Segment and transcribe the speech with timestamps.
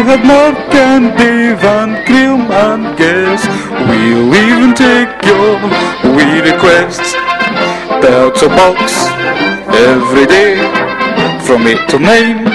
[0.00, 3.44] We have and Dave and Graham and Guess.
[3.86, 5.60] We'll even take your
[6.16, 7.12] wee requests.
[8.00, 8.94] Belts a box
[9.68, 10.56] every day
[11.44, 12.46] from 8 to 9.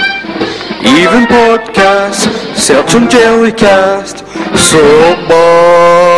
[0.82, 4.26] Even podcasts, search on Jellycast,
[4.58, 6.15] So Soapbox.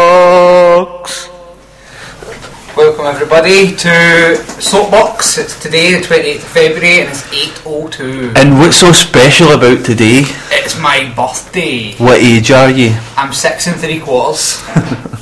[3.08, 5.38] Everybody to Soapbox.
[5.38, 8.36] It's today, the 28th of February, and it's 8.02.
[8.36, 10.24] And what's so special about today?
[10.52, 11.94] It's my birthday.
[11.94, 12.94] What age are you?
[13.16, 14.62] I'm six and three quarters.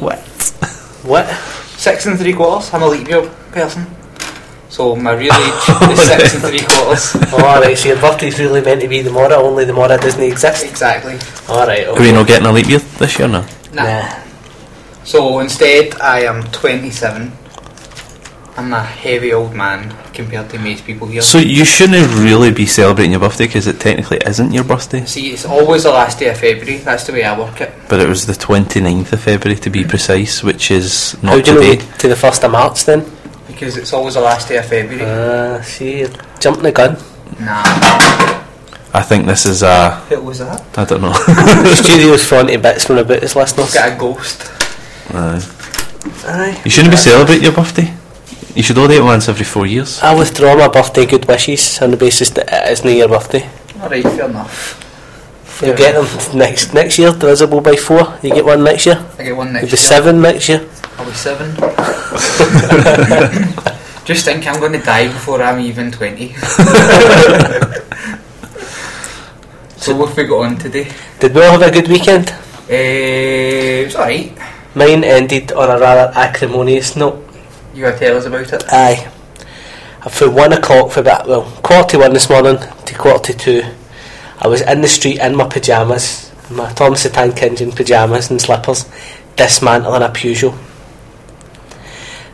[0.00, 0.18] What?
[1.04, 1.28] what?
[1.78, 2.74] Six and three quarters.
[2.74, 3.22] I'm a leap year
[3.52, 3.86] person.
[4.68, 7.14] So my real age is six and three quarters.
[7.32, 10.64] Alright, so your birthday's really meant to be tomorrow, only tomorrow doesn't exist.
[10.64, 11.16] Exactly.
[11.48, 13.46] Alright, Are we not getting a leap year this year now?
[13.72, 13.84] Nah.
[13.84, 14.23] Nah.
[15.04, 17.30] So instead, I am 27.
[18.56, 21.20] I'm a heavy old man compared to most people here.
[21.22, 25.04] So you shouldn't really be celebrating your birthday because it technically isn't your birthday.
[25.04, 26.78] See, it's always the last day of February.
[26.78, 27.72] That's the way I work it.
[27.88, 31.52] But it was the 29th of February to be precise, which is How not do
[31.52, 31.84] you today.
[31.84, 33.10] know to the 1st of March then?
[33.48, 35.04] Because it's always the last day of February.
[35.04, 36.10] Uh, see, you're
[36.40, 36.96] jumping the gun.
[37.40, 37.62] Nah.
[38.94, 39.96] I think this is a.
[40.08, 40.78] Who was that?
[40.78, 41.12] I don't know.
[41.26, 43.74] the studio's falling to bits from about his listeners.
[43.74, 44.63] Look at a ghost.
[45.12, 45.40] Aye.
[46.26, 46.60] Aye.
[46.64, 47.92] you shouldn't be celebrating your birthday.
[48.54, 50.00] You should only do it once every four years.
[50.02, 53.48] I withdraw my birthday good wishes on the basis that it isn't your birthday.
[53.80, 54.80] Alright, fair enough.
[55.62, 56.06] You'll get them
[56.38, 58.18] next next year, divisible by four.
[58.22, 59.04] You get one next year.
[59.18, 59.88] I get one next You'll be year.
[59.88, 60.66] seven next year.
[60.98, 61.54] I'll be seven.
[64.04, 66.34] Just think I'm going to die before I'm even 20.
[69.76, 70.90] so what have we got on today?
[71.20, 72.30] Did we all have a good weekend?
[72.30, 72.34] Uh,
[72.70, 74.32] it was alright.
[74.74, 77.22] Mine ended on a rather acrimonious note.
[77.74, 78.64] You gotta tell us about it.
[78.68, 79.10] Aye.
[80.10, 83.62] For one o'clock for about well, quarter to one this morning to quarter to two,
[84.38, 88.40] I was in the street in my pyjamas, my Thomas the Tank Engine pyjamas and
[88.40, 88.84] slippers,
[89.36, 90.58] dismantling a Peugeot.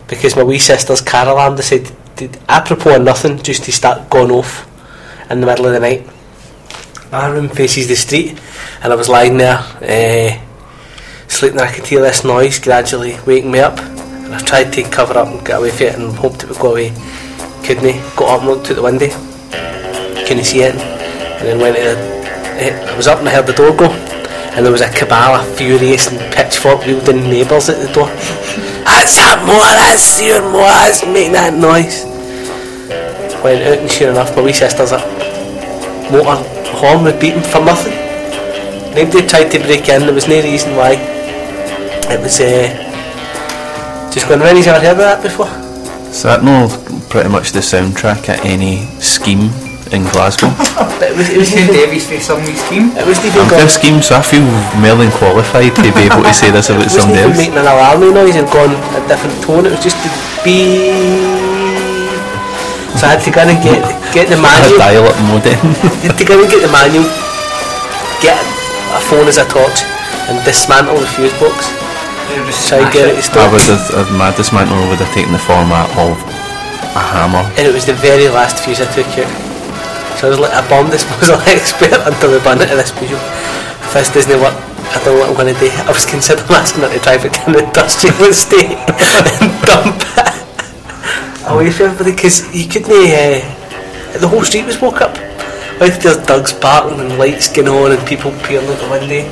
[0.09, 4.31] Because my wee sister's car alarm decided, did, apropos of nothing, just to start going
[4.33, 4.67] off
[5.31, 6.09] in the middle of the night.
[7.13, 8.41] My room faces the street,
[8.83, 10.45] and I was lying there, uh,
[11.31, 11.61] sleeping.
[11.61, 15.29] I could hear this noise gradually waking me up, and I tried to cover up
[15.29, 16.91] and get away from it, and hoped it would go away.
[17.65, 18.17] Couldn't.
[18.17, 19.09] Got up and looked out the window,
[20.27, 22.93] couldn't see it, and then went to the.
[22.93, 25.57] I was up and I heard the door go, and there was a cabal of
[25.57, 28.07] furious and pitchfork wielding neighbours at the door.
[28.85, 32.05] That's that more, that's your more, that's making that noise.
[33.43, 35.21] Went out and sure enough, my wee sister's up
[36.11, 36.43] motor
[36.75, 37.95] horn was beaten for nothing.
[38.95, 41.20] Nobody tried to break in, there was no reason why.
[42.11, 44.57] It was uh, just going around.
[44.57, 45.47] He's ever heard of that before?
[46.11, 46.67] So that no
[47.09, 49.51] pretty much the soundtrack at any scheme
[49.95, 50.51] in Glasgow?
[51.01, 52.93] But it was, it was Ken Davies for some wee scheme.
[52.93, 54.45] it was even I'm for scheme, so I feel
[54.85, 57.41] more than qualified to be able to say this about It wasn't somebody even else.
[57.41, 59.65] making an alarming noise and gone a different tone.
[59.65, 60.13] It was just the
[60.45, 60.93] beep.
[63.01, 63.81] So I had to go in and get
[64.13, 64.77] get the A manual.
[64.77, 65.57] dial-up modem.
[66.05, 67.09] You had to go in and get the manual,
[68.21, 68.37] get
[68.93, 69.81] a phone as a torch,
[70.29, 71.73] and dismantle the fuse box.
[72.31, 75.03] They were just Try and get it to I would have, uh, my dismantle would
[75.03, 76.15] have taken the format of
[76.95, 77.43] a hammer.
[77.59, 79.31] and it was the very last fuse I took out.
[80.19, 83.19] So I was like a bomb disposal expert until we burned it to this Peugeot.
[83.91, 85.71] If this doesn't work, I don't know what I'm going to do.
[85.75, 90.31] I was considering asking her to drive it to the industrial estate and dump it
[91.51, 92.95] away from everybody because you couldn't.
[92.95, 93.43] Uh,
[94.19, 95.19] the whole street was woke up.
[95.83, 99.25] Like there's dogs barking and lights going on and people peering out the window.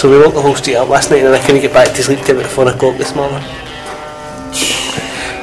[0.00, 2.02] So we woke the whole street up last night and I couldn't get back to
[2.02, 3.42] sleep till about four o'clock this morning.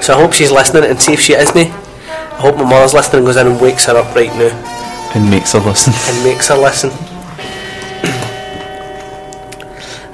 [0.01, 1.55] So I hope she's listening and see if she isn't.
[1.55, 4.49] I hope my mother's listening and goes in and wakes her up right now
[5.13, 5.93] And makes her listen.
[5.93, 6.89] and makes her listen.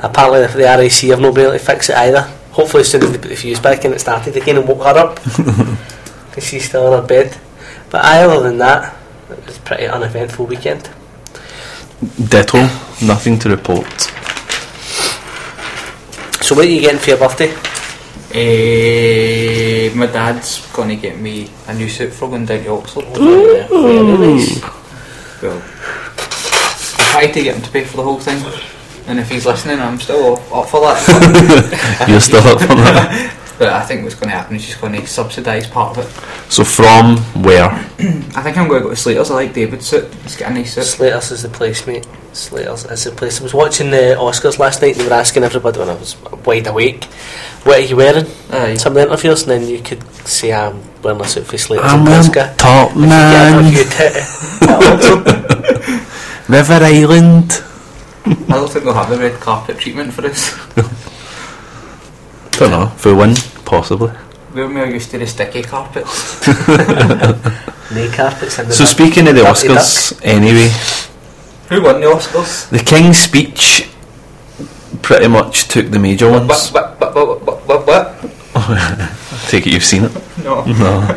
[0.03, 2.23] Apparently, the, the RAC have not been able to fix it either.
[2.51, 4.79] Hopefully, as soon as they put the fuse back in, it started again and woke
[4.83, 5.15] her up
[6.27, 7.37] because she's still in her bed.
[7.89, 8.93] But aye, other than that,
[9.29, 10.89] it was a pretty uneventful weekend.
[12.27, 12.59] Ditto.
[13.01, 14.11] Nothing to report.
[16.43, 17.55] So, what are you getting for your birthday?
[18.35, 23.05] Eh, my dad's gonna get me a new suit for going down to Oxford.
[23.15, 24.61] Very nice.
[25.41, 28.43] Well, I tried to get him to pay for the whole thing,
[29.07, 32.05] and if he's listening, I'm still up, up for that.
[32.09, 33.39] You're still up for that.
[33.59, 36.51] but I think what's going to happen is she's going to subsidise part of it.
[36.51, 37.69] So from where?
[38.35, 39.29] I think I'm going to go to Slater's.
[39.31, 40.13] I like David's suit.
[40.23, 40.83] He's got a nice suit.
[40.85, 42.07] Slater's is the place, mate.
[42.33, 43.39] Slater's is the place.
[43.39, 46.15] I was watching the Oscars last night they were asking everybody when I was
[46.45, 47.03] wide awake,
[47.63, 48.25] what are you wearing?
[48.51, 48.75] Aye.
[48.75, 51.85] Some of the interviews, and then you could say I'm wearing a suit for Slater's
[51.91, 53.53] I'm and top If you get man.
[53.53, 55.33] a review to-
[56.49, 57.51] River Island.
[58.25, 60.53] I don't think they'll have the red carpet treatment for this.
[62.55, 62.87] I don't know.
[62.97, 63.35] For we win,
[63.65, 64.11] possibly.
[64.53, 66.47] We're more used to the sticky carpets.
[67.91, 70.69] Knee carpets in the So duck- speaking of the dirty Oscars, anyway,
[71.69, 72.69] Who won the Oscars?
[72.69, 73.89] the King's Speech
[75.01, 76.71] pretty much took the major What, ones.
[76.71, 79.09] what, what, what, what, what, what?
[79.49, 80.11] Take it you've seen it.
[80.43, 80.63] No.
[80.65, 81.07] No.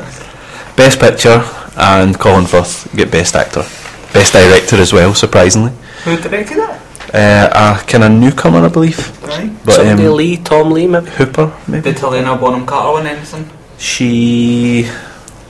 [0.76, 1.42] Best Picture
[1.76, 3.64] and Colin Firth get Best Actor.
[4.12, 5.72] Best Director as well, surprisingly.
[6.04, 6.80] Who directed that?
[7.16, 8.98] Uh, a kind of newcomer, I believe.
[9.22, 9.50] Right.
[9.64, 11.08] But Somebody um, Lee, Tom Lee, maybe.
[11.10, 11.82] Hooper, maybe.
[11.90, 13.48] Did Helena Bonham Carter win anything?
[13.78, 14.84] She.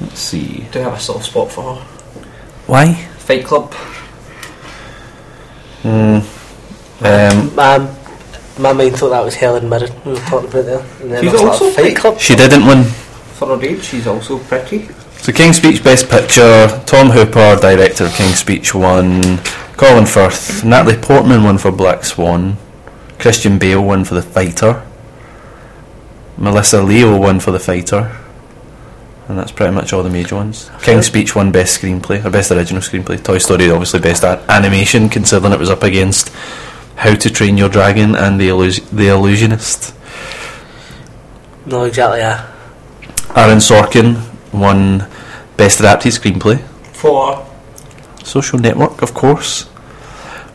[0.00, 0.66] Let's see.
[0.70, 1.80] Do have a soft spot for her.
[2.66, 2.94] Why?
[2.94, 3.74] Fight Club.
[5.82, 6.22] Mm.
[7.00, 7.78] Um, My,
[8.58, 10.86] my mind thought that was Helen Mirren we were talking about there.
[11.00, 11.94] And then She's I was like, also Fight pretty.
[11.94, 12.18] Club.
[12.20, 12.84] she didn't win.
[12.84, 14.88] For her age, she's also pretty.
[15.18, 19.38] So King's Speech Best Picture, Tom Hooper, director of King's Speech, won.
[19.76, 22.56] Colin Firth, Natalie Portman won for Black Swan.
[23.18, 24.82] Christian Bale won for The Fighter.
[26.38, 28.16] Melissa Leo won for The Fighter.
[29.28, 30.70] And that's pretty much all the major ones.
[30.82, 33.22] King's Speech won Best Screenplay, or Best Original Screenplay.
[33.22, 36.30] Toy Story, obviously, Best a- Animation, considering it was up against
[36.94, 39.94] How to Train Your Dragon and The, Illus- the Illusionist.
[41.66, 42.46] No, exactly, yeah.
[43.34, 44.22] Aaron Sorkin
[44.52, 45.06] won
[45.56, 46.62] Best Adapted Screenplay.
[46.92, 47.44] For
[48.26, 49.68] Social Network, of course.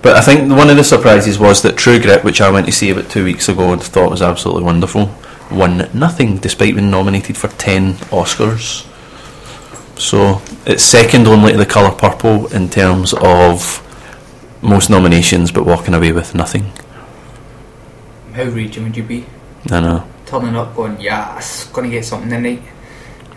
[0.02, 2.72] But I think one of the surprises was that True Grit, which I went to
[2.72, 5.16] see about two weeks ago and thought was absolutely wonderful,
[5.50, 8.88] won nothing despite being nominated for 10 Oscars.
[9.98, 13.88] So it's second only to The Colour Purple in terms of
[14.62, 16.72] most nominations but walking away with nothing.
[18.34, 19.26] how raging would you be?
[19.70, 20.08] I know.
[20.26, 22.64] Turning up going, yes, gonna get something tonight.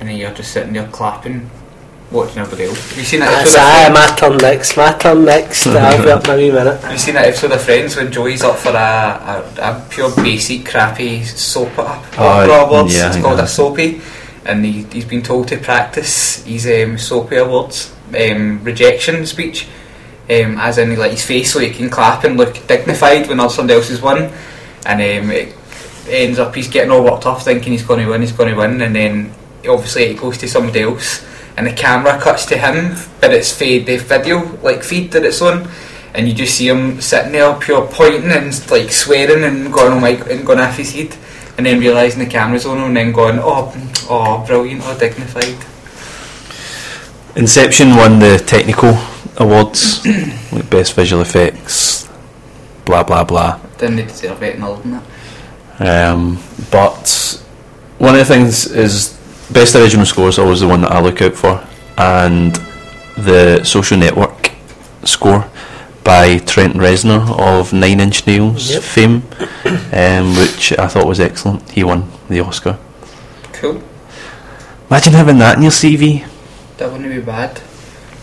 [0.00, 1.50] And then you're just sitting there clapping,
[2.14, 2.88] watching everybody else.
[2.90, 3.58] Have you seen that episode?
[3.60, 4.76] aye, my turn next.
[4.76, 5.66] My turn next.
[5.68, 6.80] I'll be up in a wee minute.
[6.80, 10.14] Have you seen that episode of Friends when Joey's up for a, a, a pure
[10.16, 12.94] basic crappy soap opera Oh, awards?
[12.94, 14.00] yeah, it's called a soapy,
[14.46, 19.66] and he, he's been told to practice his um, soapy awards um, rejection speech,
[20.30, 23.74] um, as in like his face so he can clap and look dignified when somebody
[23.78, 24.30] else has won,
[24.86, 25.54] and um, it
[26.08, 28.56] ends up he's getting all worked up thinking he's going to win, he's going to
[28.56, 29.32] win, and then
[29.68, 31.24] obviously it goes to somebody else.
[31.56, 35.40] And the camera cuts to him, but it's fade the video like feed that it's
[35.40, 35.68] on,
[36.14, 40.00] and you just see him sitting there, pure pointing and like swearing and going oh
[40.00, 41.16] my and going off his head,
[41.56, 43.72] and then realising the camera's on him, and then going oh
[44.10, 45.56] oh brilliant, oh dignified.
[47.36, 48.98] Inception won the technical
[49.36, 50.04] awards,
[50.52, 52.08] like best visual effects,
[52.84, 53.60] blah blah blah.
[53.78, 55.02] Didn't they deserve it and all that?
[55.78, 57.42] Um, but
[57.98, 59.18] one of the things is
[59.54, 61.64] best original score is always the one that I look out for,
[61.96, 62.54] and
[63.16, 64.50] the Social Network
[65.04, 65.48] score
[66.02, 68.82] by Trent Reznor of Nine Inch Nails Yep.
[68.82, 69.22] fame,
[69.92, 71.70] um, which I thought was excellent.
[71.70, 72.78] He won the Oscar.
[73.54, 73.80] Cool.
[74.90, 76.24] Imagine having that in your CV.
[76.76, 77.60] That wouldn't be bad.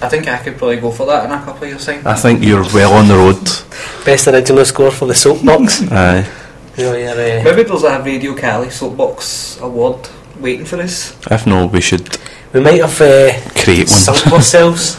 [0.02, 2.06] I think I could probably go for that in a couple of years' time.
[2.06, 3.40] I think you're well on the road.
[4.06, 5.84] Best original score for the soapbox.
[5.92, 6.28] Aye.
[6.78, 10.10] you know, you're, uh, Maybe there's a Radio Cali soapbox award
[10.42, 11.16] waiting for us.
[11.32, 12.18] if no, we should
[12.54, 13.32] we might have uh,
[13.62, 14.00] create one.
[14.00, 14.98] sunk ourselves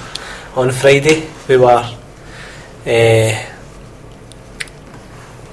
[0.56, 1.28] on Friday.
[1.48, 1.84] We were
[2.86, 3.32] uh,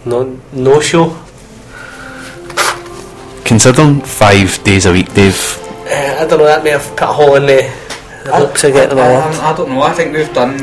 [0.05, 1.15] no no show.
[3.45, 5.57] Considering five days a week, Dave.
[5.87, 6.45] Uh, I don't know.
[6.45, 7.63] That may have put a hole in the,
[8.23, 9.13] the hopes of getting an I.
[9.15, 9.81] I, I don't know.
[9.81, 10.53] I think we've done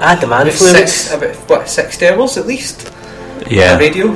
[0.00, 0.52] I demand the man about
[0.88, 2.92] six, about what sixty hours at least
[3.48, 3.74] Yeah.
[3.74, 4.08] of radio,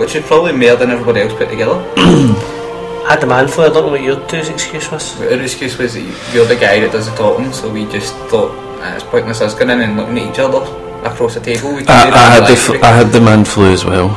[0.00, 1.76] which is probably more than everybody else put together.
[1.96, 3.64] I had the man flu.
[3.64, 5.20] I don't know what your two's excuse was.
[5.20, 8.50] Our excuse was that you're the guy that does the talking, so we just thought
[8.80, 10.62] "Ah, it's pointless us going in and looking at each other
[11.04, 11.74] across the table.
[11.76, 12.78] We I, I had the library.
[12.80, 14.08] f- I had the man flu as well.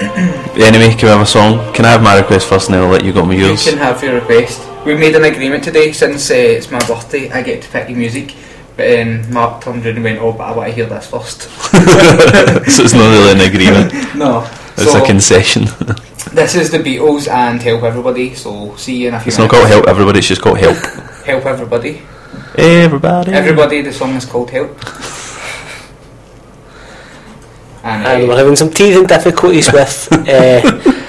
[0.56, 1.60] anyway, can we have a song?
[1.74, 3.66] Can I have my request first, and then I'll let you go with yours.
[3.66, 3.68] You yours?
[3.68, 4.64] can have your request.
[4.86, 7.30] We made an agreement today since uh, it's my birthday.
[7.30, 8.32] I get to pick the music.
[8.76, 11.42] But then Mark turned around and went, "Oh, but I want to hear this first.
[12.74, 14.42] so it's not really an agreement; no,
[14.76, 15.62] it's so a concession.
[16.32, 18.34] this is the Beatles and Help Everybody.
[18.34, 20.76] So see you in a few it's not called help everybody; it's just called help.
[21.24, 22.02] Help Everybody.
[22.56, 23.32] Everybody.
[23.32, 23.82] Everybody.
[23.82, 24.70] The song is called Help.
[27.84, 31.03] And, And uh, we're having some teething difficulties with uh,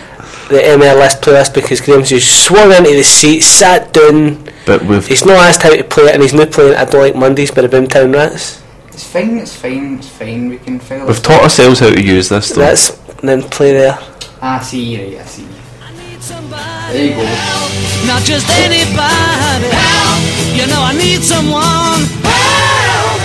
[0.50, 4.44] the MLS playlist because Graham's just swung into the seat, sat down.
[4.66, 7.02] But we've He's not asked how to play it, and he's not playing I Don't
[7.02, 8.62] Like Mondays by the Boomtown Rats.
[8.90, 9.38] it's fine.
[9.40, 9.98] It's fine.
[9.98, 10.50] It's fine.
[10.50, 11.00] We can file.
[11.06, 11.22] we've this.
[11.22, 12.50] taught ourselves how to use this.
[12.50, 12.62] Though.
[12.62, 13.98] That's and then play there.
[14.42, 14.98] I see.
[14.98, 15.22] Right.
[15.22, 15.48] I see.
[16.20, 17.26] Somebody There you go.
[17.26, 17.72] help,
[18.08, 20.22] not just anybody help.
[20.58, 23.22] You know I need someone help.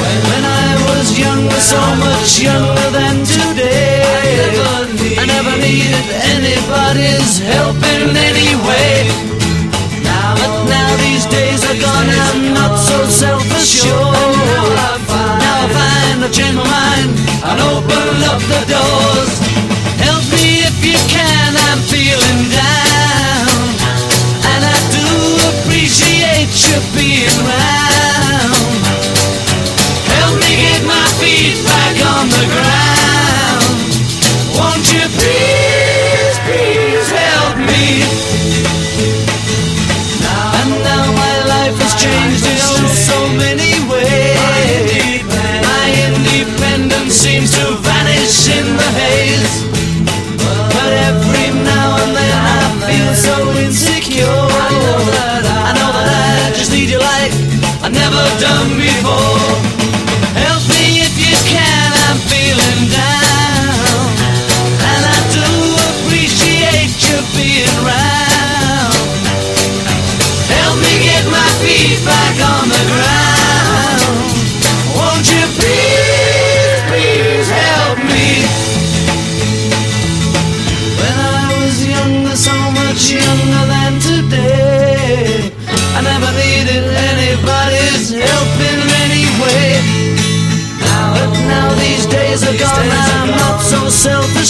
[0.00, 4.56] When, when I was younger, so much younger than today,
[5.16, 9.06] I never, needed anybody's help in any way.
[10.02, 13.94] But now these days are gone, I'm not so self-assured.
[13.94, 17.10] Now I find, I changed my mind
[17.46, 19.32] and open up the doors.
[20.02, 23.54] Help me if you can, I'm feeling down.
[24.50, 25.08] And I do
[25.54, 28.13] appreciate you being round.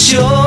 [0.05, 0.44] Self-assured.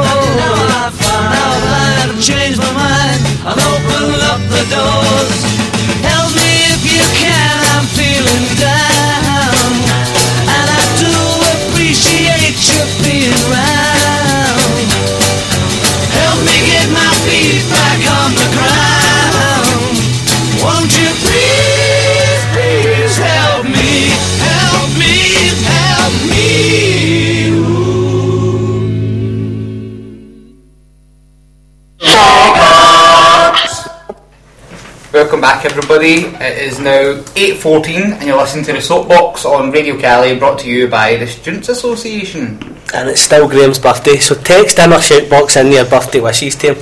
[35.49, 36.27] Back, everybody.
[36.45, 40.69] It is now 8.14 and you're listening to The Soapbox on Radio Cali, brought to
[40.71, 42.59] you by the Students Association.
[42.93, 46.75] And it's still Graham's birthday, so text him or shoutbox in your birthday wishes to
[46.75, 46.77] him.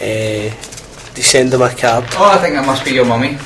[0.00, 0.48] Uh,
[1.14, 2.06] just send him a card.
[2.12, 3.36] Oh, I think that must be your mummy.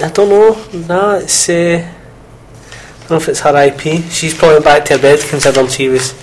[0.00, 0.86] I don't know.
[0.88, 1.50] No, it's.
[1.50, 1.52] Uh,
[1.84, 4.02] I don't know if it's her IP.
[4.10, 6.14] She's probably back to her bed considering she was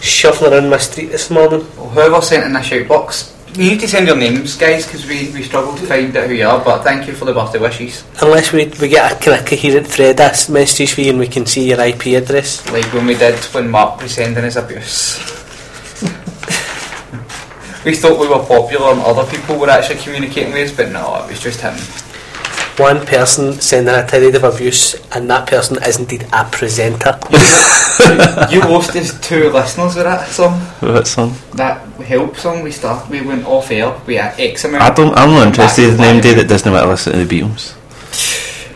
[0.00, 1.66] shuffling around my street this morning.
[1.76, 5.06] Well, whoever sent in a shout box, you need to send your names, guys, because
[5.06, 7.58] we, we struggle to find out who you are, but thank you for the birthday
[7.58, 8.04] wishes.
[8.20, 11.26] Unless we, we get a kind of coherent thread as messages for you and we
[11.26, 12.68] can see your IP address.
[12.70, 15.18] Like when we did when Mark was sending his abuse.
[17.84, 21.16] we thought we were popular and other people were actually communicating with us, but no,
[21.24, 21.74] it was just him.
[22.78, 27.18] One person sending a tirade of abuse and that person is indeed a presenter.
[28.50, 30.60] you lost us two listeners with that song.
[30.80, 31.34] What song?
[31.54, 33.94] That help song we start we went off air.
[34.06, 34.82] We had X amount.
[34.82, 35.16] I don't.
[35.16, 37.74] I'm not interested in them Back- day that doesn't want to listen to the Beatles.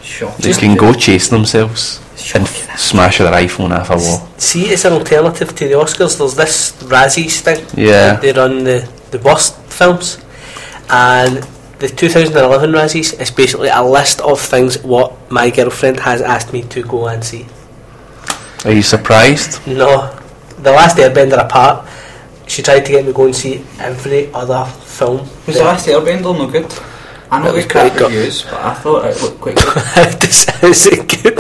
[0.03, 0.43] Shocking.
[0.43, 1.99] They can go chase themselves
[2.35, 2.77] and Shocking.
[2.77, 4.29] smash their iPhone off a wall.
[4.39, 6.19] See, it's an alternative to the Oscars.
[6.19, 7.67] There's this Razzies thing.
[7.77, 8.17] Yeah.
[8.17, 10.19] They run the, the worst films.
[10.91, 11.43] And
[11.79, 16.63] the 2011 Razzies is basically a list of things what my girlfriend has asked me
[16.65, 17.47] to go and see.
[18.65, 19.67] Are you surprised?
[19.67, 20.17] No.
[20.59, 21.89] The last Airbender apart,
[22.47, 25.21] she tried to get me to go and see every other film.
[25.47, 26.67] Was the last Airbender no good?
[27.31, 28.13] I know It it was was crap quite good.
[28.13, 30.25] reviews, but I thought it looked quite good.
[30.71, 31.39] Is it good?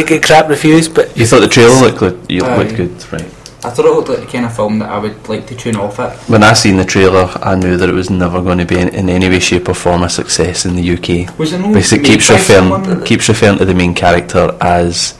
[0.00, 2.24] it get crap reviews, but You thought the trailer looked good.
[2.30, 2.56] You Aye.
[2.56, 3.34] looked good, right?
[3.64, 5.74] I thought it looked like the kind of film that I would like to tune
[5.74, 6.16] off at.
[6.30, 8.88] When I seen the trailer, I knew that it was never going to be in,
[8.94, 11.36] in any way, shape, or form a success in the UK.
[11.36, 15.17] Was it no Basically, made keeps referring keeps referring to the main character as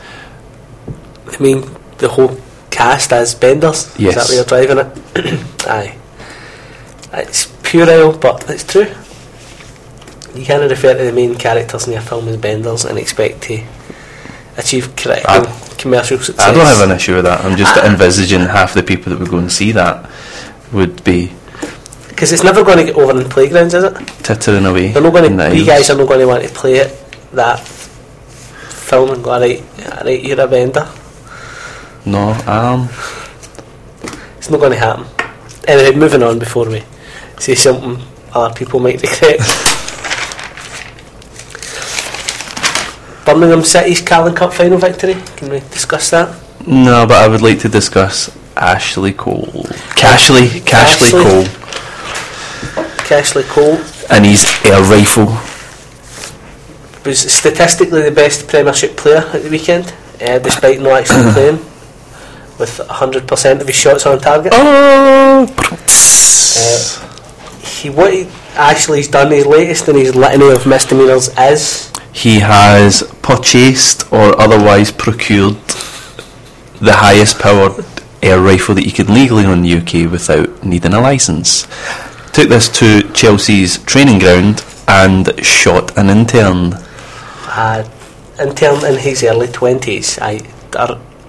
[1.35, 1.69] I mean,
[1.99, 2.39] the whole
[2.71, 3.95] cast as Benders.
[3.99, 5.67] Is that where you're driving it?
[5.67, 5.99] Aye.
[7.13, 8.87] It's puerile, but it's true.
[10.35, 13.65] You can't refer to the main characters in your film as Benders and expect to
[14.57, 16.49] achieve critical I- commercial success.
[16.49, 17.45] I don't have an issue with that.
[17.45, 17.87] I'm just ah.
[17.87, 20.11] envisaging half the people that would go and see that
[20.73, 21.33] would be
[22.09, 23.95] Because it's never going to get over in the playgrounds, is it?
[24.23, 24.93] tittering away.
[24.93, 25.57] They're not going to.
[25.57, 26.91] You guys are not going to want to play it
[27.33, 27.61] that
[28.89, 29.63] film and go right,
[30.05, 30.89] right, you're a bender.
[32.09, 32.89] No, um,
[34.39, 35.05] It's not going to happen.
[35.67, 36.83] Anyway, moving on before we
[37.39, 37.99] say something
[38.33, 39.41] other people might regret.
[43.27, 45.17] Birmingham City's Carling Cup final victory.
[45.37, 46.35] Can we discuss that?
[46.67, 49.47] no, but I would like to discuss Ashley Cole,
[49.95, 51.23] Cashley, Cashley Cashley.
[51.23, 51.45] Cole,
[53.07, 53.79] Cashley Cole
[54.11, 55.27] and he's a rifle.
[57.05, 61.59] was statistically the best Premiership player at the weekend, uh, despite not actually playing,
[62.59, 64.53] with 100% of his shots on target.
[64.55, 65.47] Oh,
[67.63, 72.41] He what he actually has done his latest in his litany of misdemeanours is he
[72.41, 75.57] has purchased or otherwise procured
[76.81, 77.85] the highest powered
[78.23, 81.69] air rifle that you can legally own in the UK without needing a license.
[82.33, 86.75] Took this to Chelsea's training ground and shot an intern.
[87.47, 87.89] uh,
[88.41, 90.19] intern in his early 20s.
[90.21, 90.39] I,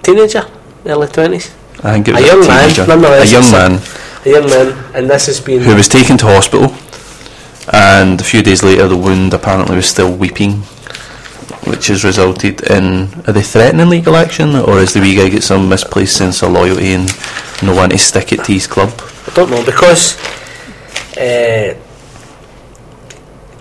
[0.02, 0.46] teenager,
[0.86, 1.52] early 20s.
[1.84, 2.84] I think it was A young man, teenager.
[2.84, 3.82] a young man
[4.26, 6.74] A young man, and this has been who was taken to hospital,
[7.72, 10.62] and a few days later the wound apparently was still weeping,
[11.70, 15.44] which has resulted in are they threatening legal action, or is the wee guy get
[15.44, 17.08] some misplaced sense of loyalty and
[17.64, 18.90] no one to stick it to his club?
[19.28, 20.18] I don't know because
[21.18, 21.74] uh,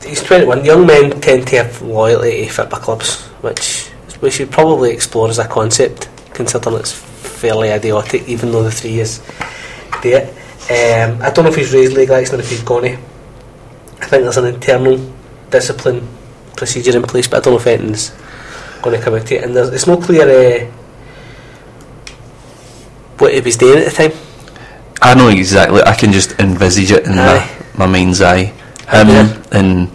[0.04, 0.64] he's 21.
[0.64, 5.38] Young men tend to have loyalty to football clubs, which we should probably explore as
[5.38, 6.92] a concept, considering it's
[7.38, 9.20] fairly idiotic, even though the three is
[10.02, 10.26] there.
[10.70, 12.92] Um, I don't know if he's raised legal action or if he's gone to.
[12.92, 14.96] I think there's an internal
[15.50, 16.06] discipline
[16.56, 18.10] procedure in place, but I don't know if anything's
[18.82, 19.44] going to come out of it.
[19.44, 20.70] And there's, it's not clear uh,
[23.18, 24.18] what he was doing at the time.
[25.00, 25.80] I know exactly.
[25.82, 28.52] I can just envisage it in my, my mind's eye.
[28.90, 29.42] Him Yeah.
[29.52, 29.90] and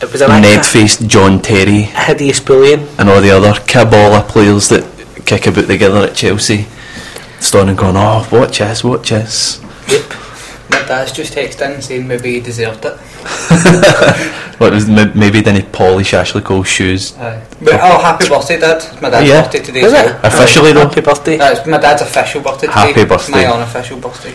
[0.00, 2.86] It was an Ned-faced John Terry hideous bullying.
[2.98, 4.84] and all the other cabal of players that
[5.26, 6.66] kick about together at Chelsea,
[7.40, 10.04] standing and going, "Oh, watch this, watch this." Yep.
[10.70, 12.96] My dad's just texted in saying maybe he deserved it.
[14.58, 17.14] What was maybe then he polish Ashley Cole's shoes?
[17.18, 17.42] Aye.
[17.60, 18.76] But, oh, happy birthday, Dad.
[18.78, 19.42] It's my dad's Yeah.
[19.42, 19.96] birthday today Is it?
[20.06, 20.20] well.
[20.24, 21.36] Officially though, Happy birthday.
[21.36, 22.72] That's my dad's official birthday today.
[22.80, 23.32] Happy It's birthday.
[23.32, 24.34] my unofficial birthday.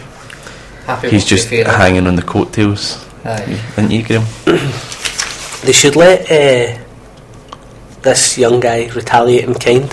[0.85, 1.63] Happy he's birthday, just Fairy.
[1.65, 3.03] hanging on the coattails.
[3.25, 3.59] Aye.
[3.77, 4.25] Isn't he, Graham?
[5.63, 6.77] They should let uh,
[8.03, 9.89] this young guy retaliate in kind.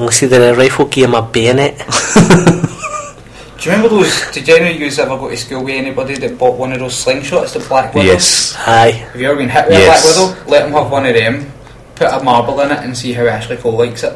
[0.00, 1.76] Only see that a rifle gave him a bayonet.
[1.76, 4.30] Do you remember those?
[4.32, 7.04] Did any of you ever go to school with anybody that bought one of those
[7.04, 8.06] slingshots, the Black Widow?
[8.06, 8.54] Yes.
[8.60, 8.92] Aye.
[9.12, 10.00] Have you ever been hit with Yes.
[10.16, 10.50] a Black Widow?
[10.50, 11.52] Let them have one of them.
[11.96, 14.14] Put a marble in it and see how Ashley Cole likes it.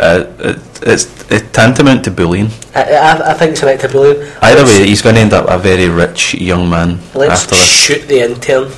[0.00, 2.48] Uh, it, it's, it's tantamount to bullying.
[2.74, 4.20] I, I, I think it's an act of bullying.
[4.42, 7.54] Either Let's- way, he's going to end up a very rich young man Let's after
[7.54, 7.70] this.
[7.70, 8.72] shoot the intern.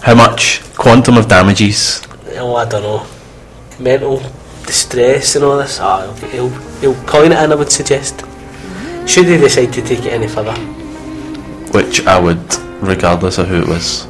[0.00, 0.62] How much?
[0.76, 2.00] Quantum of damages?
[2.36, 3.06] Oh, I don't know.
[3.78, 4.18] Mental
[4.66, 5.78] distress and all this.
[5.80, 8.24] Oh, he'll, he'll coin it in, I would suggest.
[9.06, 10.54] Should he decide to take it any further.
[11.72, 14.06] Which I would, regardless of who it was.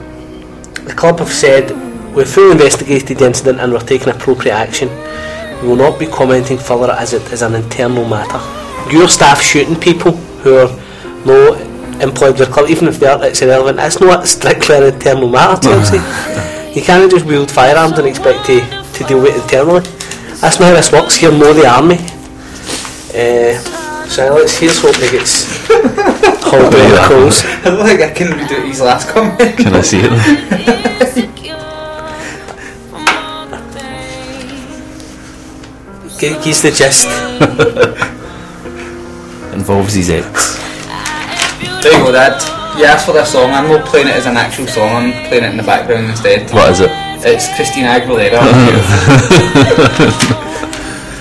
[0.84, 1.70] The club have said
[2.14, 4.88] we've fully investigated the incident and we're taking appropriate action.
[5.62, 8.40] We will not be commenting further as it is an internal matter.
[8.92, 10.68] Your staff shooting people who are
[11.26, 11.54] no
[12.00, 13.78] employed with the club, even if they are, it's irrelevant.
[13.80, 15.96] It's not strictly an internal matter, Chelsea.
[16.78, 19.80] you can't just wield firearms and expect to, to deal with internally.
[20.40, 21.98] That's not how this works here, nor the army.
[23.14, 23.54] Uh,
[24.08, 25.46] so let's here's hoping he gets
[26.42, 27.44] hauled over the coals.
[27.44, 29.38] I don't think I can redo his last comment.
[29.56, 30.10] Can I see it?
[36.18, 37.06] He's the gist.
[39.54, 40.56] Involves his ex.
[41.82, 42.42] There you go, Dad.
[42.76, 43.52] You asked for this song.
[43.52, 44.88] I'm not playing it as an actual song.
[44.88, 46.50] I'm playing it in the background instead.
[46.52, 47.07] What is it?
[47.20, 48.38] It's Christina Aguilera.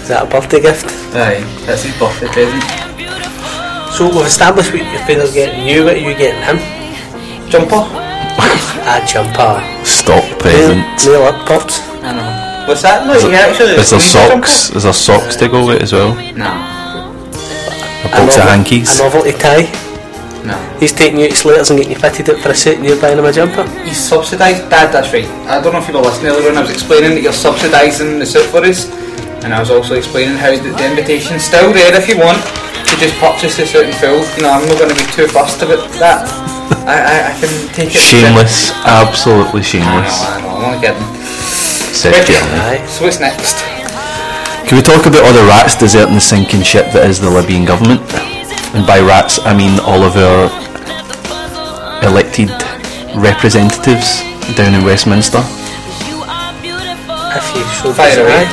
[0.01, 0.85] Is that a birthday gift?
[1.15, 2.63] Aye, that's his birthday present.
[3.93, 6.57] So we've established what your father's getting you, what are you getting him?
[7.49, 7.81] Jumper.
[8.87, 9.59] A jumper.
[9.83, 10.85] Stock Nail, present.
[11.05, 11.81] nail up pops.
[12.03, 12.67] I know.
[12.67, 13.05] What's that?
[13.07, 13.75] No, he actually.
[13.75, 14.47] Is there a jumper.
[14.47, 14.75] socks?
[14.75, 16.13] Is there socks to go with as well?
[16.35, 18.99] No, A box of novel- hankies.
[18.99, 19.67] A novelty tie.
[20.47, 20.55] No.
[20.79, 22.99] He's taking you to Slater's and getting you fitted up for a suit and you're
[22.99, 23.67] buying him a jumper.
[23.83, 24.69] He's subsidised.
[24.69, 25.27] Dad, that's right.
[25.45, 28.19] I don't know if you were listening earlier when I was explaining that you're subsidising
[28.19, 28.87] the suit for us.
[29.43, 32.93] And I was also explaining how the, the invitation's still there if you want to
[32.97, 34.23] just purchase this out in full.
[34.39, 36.25] You know, I'm not going to be too fussed about that.
[36.87, 37.99] I, I, I can take it.
[37.99, 40.23] Shameless, absolutely shameless.
[40.23, 40.39] I know, shameless.
[40.39, 41.07] I know, I'm only kidding.
[41.91, 42.59] Said Jeremy.
[42.63, 42.85] Aye.
[42.87, 43.63] So what's next?
[44.67, 47.63] Can we talk about all the rats deserting the sinking ship that is the Libyan
[47.63, 48.03] government?
[48.77, 50.53] And by rats, I mean all of our
[52.05, 52.53] elected
[53.17, 54.21] representatives
[54.53, 55.41] down in Westminster.
[57.33, 58.45] If you so Fire away.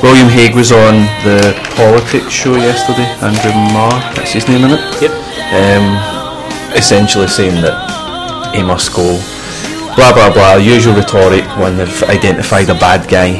[0.00, 3.10] William Hague was on the politics show yesterday.
[3.26, 5.02] Andrew Marr, that's his name in it.
[5.02, 5.10] Yep.
[5.50, 5.98] Um,
[6.78, 9.18] essentially saying that he must go.
[9.96, 10.54] Blah blah blah.
[10.62, 13.34] Usual rhetoric when they've identified a bad guy,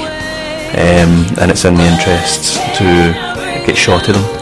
[0.75, 2.85] um, and it's in the interests to
[3.65, 4.42] get shot at him.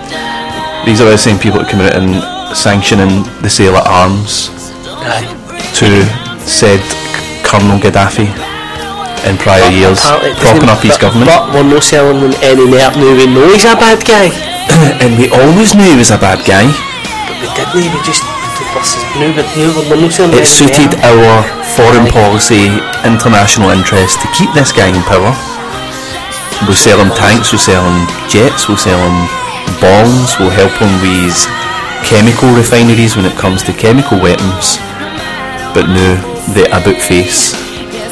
[0.87, 2.19] These are the same people that come out and
[2.57, 4.51] sanctioning the sale of arms
[5.07, 5.29] Aye.
[5.77, 5.89] to
[6.43, 6.81] said
[7.47, 8.27] Colonel Gaddafi
[9.29, 10.01] in prior years,
[10.41, 11.29] propping up his but, government.
[11.29, 14.33] But we're not selling them any net now we know he's a bad guy.
[15.05, 16.65] and we always knew he was a bad guy.
[17.29, 18.25] But we didn't, we just
[18.77, 19.35] this is new
[19.91, 21.43] we're not selling It suited our
[21.75, 22.71] foreign policy,
[23.03, 25.35] international interest to keep this guy in power.
[26.65, 29.40] We'll sell him tanks, we'll sell him jets, we'll sell him
[29.79, 31.39] bombs, we'll help him with
[32.03, 34.81] chemical refineries when it comes to chemical weapons.
[35.71, 36.19] But no,
[36.57, 37.55] the about face.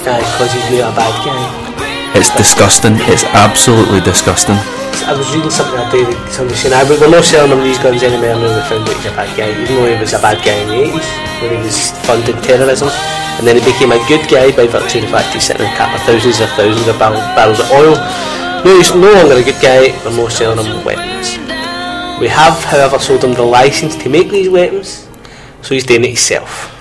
[0.05, 1.69] Because he's not a bad guy.
[2.15, 2.97] It's disgusting.
[3.11, 4.57] It's absolutely disgusting.
[5.05, 7.79] I was reading something that day that somebody saying, "Ah, we're not selling him these
[7.79, 10.19] guns anymore now we found out he's a bad guy, even though he was a
[10.19, 11.09] bad guy in the 80s
[11.41, 12.91] when he was funding terrorism.
[13.39, 15.73] And then he became a good guy by virtue of the fact he's sitting on
[15.95, 17.95] of thousands of thousands of barrels of oil.
[18.65, 21.39] No, he's no longer a good guy, we're not selling him weapons.
[22.21, 25.09] We have, however, sold him the license to make these weapons,
[25.63, 26.75] so he's doing it himself.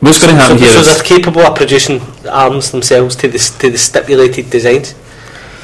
[0.00, 3.38] What's going to So, happen here so they're capable of producing arms themselves to the,
[3.60, 4.94] to the stipulated designs.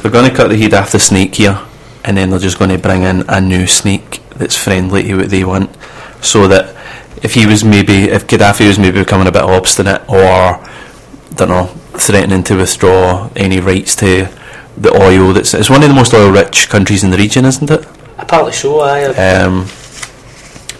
[0.00, 1.60] they're going to cut the head off the snake here,
[2.04, 5.30] and then they're just going to bring in a new snake that's friendly to what
[5.30, 5.70] they want,
[6.20, 6.74] so that
[7.22, 10.64] if he was maybe, if Gaddafi was maybe becoming a bit obstinate or,
[11.34, 11.66] don't know,
[11.98, 14.28] threatening to withdraw any rights to
[14.76, 17.86] the oil, that's it's one of the most oil-rich countries in the region, isn't it?
[18.18, 19.04] Apparently so, aye.
[19.14, 19.66] Um,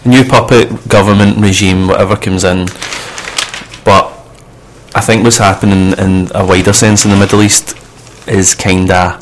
[0.05, 2.67] new puppet government regime, whatever comes in.
[3.85, 4.13] But
[4.95, 7.77] I think what's happening in a wider sense in the Middle East
[8.27, 9.21] is kinda.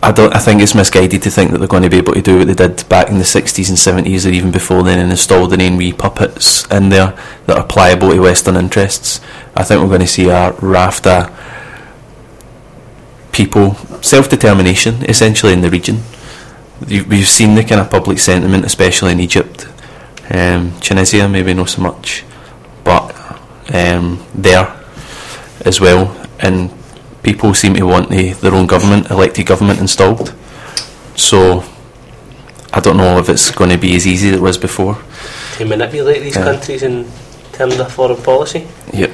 [0.00, 0.34] I don't.
[0.34, 2.46] I think it's misguided to think that they're going to be able to do what
[2.46, 5.56] they did back in the sixties and seventies, or even before then, and install the
[5.56, 9.20] name wee puppets in there that are pliable to Western interests.
[9.56, 11.28] I think we're going to see a raft of
[13.38, 15.96] people self determination, essentially in the region.
[17.10, 19.66] We've seen the kind of public sentiment, especially in Egypt,
[20.30, 22.24] um, Tunisia, maybe not so much,
[22.84, 23.14] but
[23.74, 24.66] um, there
[25.64, 26.02] as well.
[26.40, 26.70] And
[27.22, 30.34] people seem to want the, their own government, elected government, installed.
[31.16, 31.64] So
[32.72, 34.96] I don't know if it's going to be as easy as it was before.
[35.58, 36.44] to manipulate these Yeah.
[36.44, 37.04] countries in
[37.52, 38.62] terms of foreign policy.
[38.92, 39.10] Yep.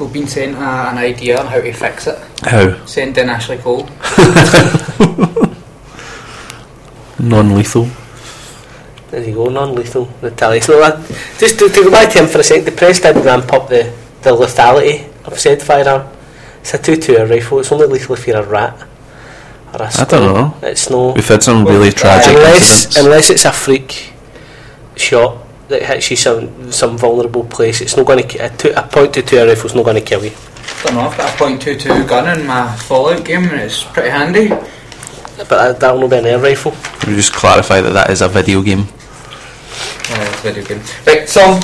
[0.00, 2.18] We've been sent a, an idea on how to fix it.
[2.42, 3.84] How Send in Ashley Cole.
[7.18, 7.86] non-lethal.
[9.10, 10.66] There you go, non-lethal retaliation.
[10.66, 11.06] So that-
[11.38, 13.68] just to, to go back to him for a second, the press did ramp up
[13.68, 16.08] the, the lethality of said firearm.
[16.62, 18.80] It's a 2-2 rifle, it's only lethal if you're a rat.
[19.74, 20.56] Or a I don't know.
[20.62, 21.12] It's no...
[21.12, 22.96] We've had some really tragic unless, incidents.
[22.96, 24.14] unless it's a freak
[24.96, 25.39] shot
[25.70, 28.38] that hits you some some vulnerable place, it's not going to...
[28.44, 30.32] A, two, a point to two rifle's not going to kill you.
[30.32, 34.10] I Don't know, I've got a .22 gun in my Fallout game and it's pretty
[34.10, 34.48] handy.
[34.48, 36.72] But that, that'll not be an air rifle.
[37.06, 38.80] We just clarify that that is a video game.
[38.80, 40.80] Uh, it's a video game.
[41.06, 41.62] Right, song.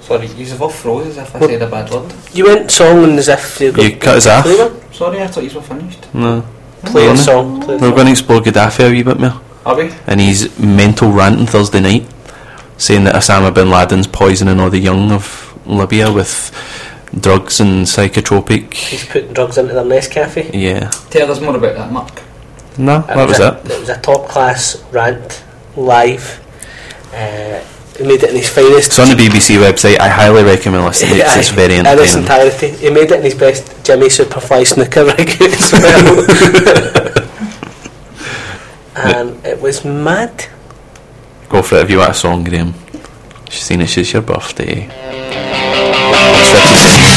[0.00, 1.50] Sorry, you have all froze as if I What?
[1.50, 2.12] said a bad word.
[2.34, 4.44] You went song and as if you're You cut us off.
[4.94, 6.12] Sorry, I thought you were finished.
[6.14, 6.44] No.
[6.84, 7.60] Play a song.
[7.62, 7.90] Play We're song.
[7.94, 9.40] going to explore Gaddafi a wee bit more.
[9.64, 9.80] Are?
[10.06, 12.06] And he's mental ranting Thursday night,
[12.78, 16.50] saying that Osama bin Laden's poisoning all the young of Libya with
[17.18, 18.74] drugs and psychotropic.
[18.74, 20.50] He's putting drugs into their Nescafe.
[20.52, 20.90] Yeah.
[21.10, 22.22] Tell us more about that, Mark.
[22.78, 23.70] No, that was a, it.
[23.70, 25.44] It was a top class rant,
[25.76, 26.40] live.
[27.12, 27.62] Uh,
[27.98, 28.86] he made it in his finest.
[28.88, 29.98] It's on the BBC website.
[30.00, 31.12] I highly recommend listening.
[31.20, 32.22] It's, it's very in its entertaining.
[32.22, 32.68] entirety.
[32.70, 37.18] He made it in his best Jimmy Superfly snooker rig as well.
[39.02, 40.46] and it was mad.
[41.48, 42.74] Go for it if you want a song, Graham.
[43.50, 44.86] She's seen it's just your birthday.
[44.88, 47.11] 6.56.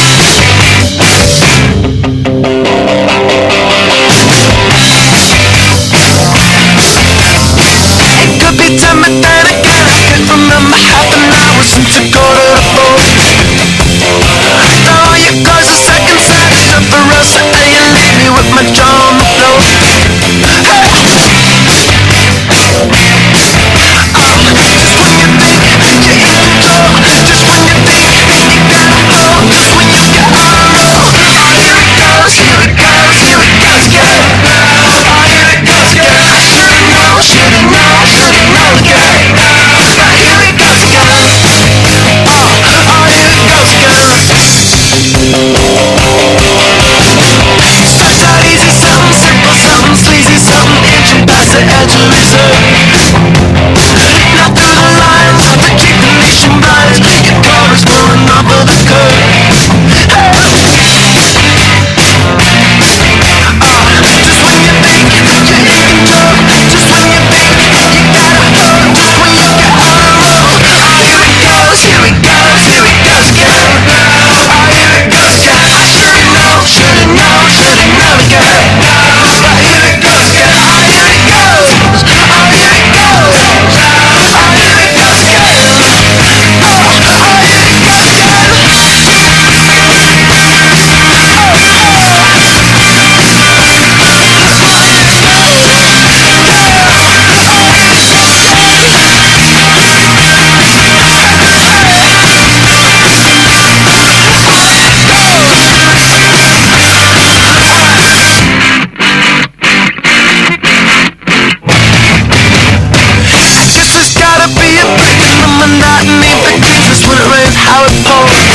[115.67, 118.45] monotony Begins when it rains, how it pours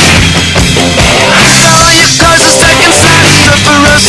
[1.71, 4.05] all your cars are second side Except for us,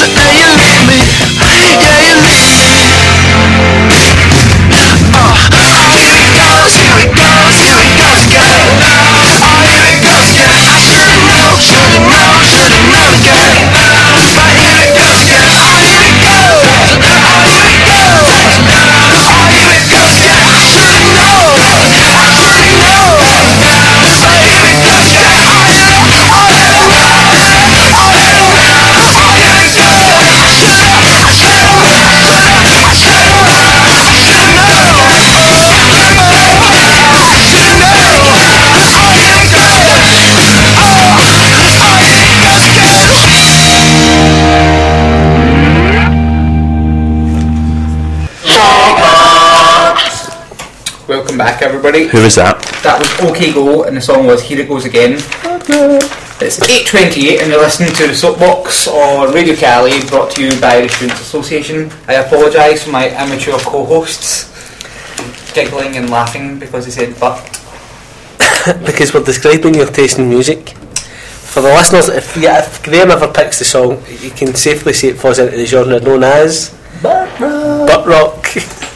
[51.93, 52.57] Who was that?
[52.83, 55.13] That was OK Go, and the song was Here It Goes Again.
[56.41, 60.81] It's 8.28 and you're listening to The Soapbox on Radio Cali, brought to you by
[60.81, 61.91] the Students Association.
[62.09, 64.49] I apologise for my amateur co-hosts
[65.53, 67.37] giggling and laughing because they said but.
[68.87, 70.71] because we're describing your taste in music.
[70.71, 75.09] For the listeners, if, yeah, if Graham ever picks the song, you can safely say
[75.09, 78.42] it falls into the genre known as butt rock.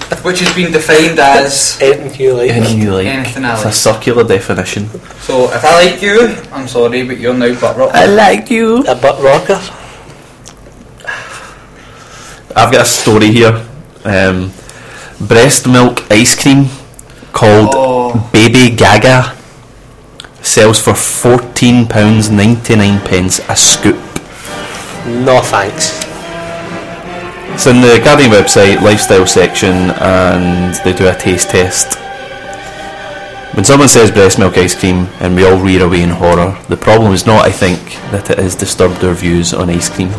[0.23, 2.51] Which has been defined as Anything you like.
[2.51, 3.07] Anything you like.
[3.07, 3.75] anything I It's a like.
[3.75, 4.88] circular definition.
[5.21, 7.92] So if I like you, I'm sorry, but you're now butt rock.
[7.92, 8.85] like you.
[8.87, 9.61] A butt rocker.
[12.55, 13.66] I've got a story here.
[14.05, 14.53] Um,
[15.21, 16.66] breast milk ice cream
[17.33, 18.31] called Oh.
[18.33, 19.35] Baby Gaga
[20.42, 23.97] sells for fourteen pounds ninety nine pence a scoop.
[25.07, 26.06] No thanks.
[27.57, 31.95] It's in the Guardian website lifestyle section, and they do a taste test.
[33.57, 36.77] When someone says breast milk ice cream, and we all rear away in horror, the
[36.77, 37.81] problem is not, I think,
[38.12, 40.11] that it has disturbed our views on ice cream.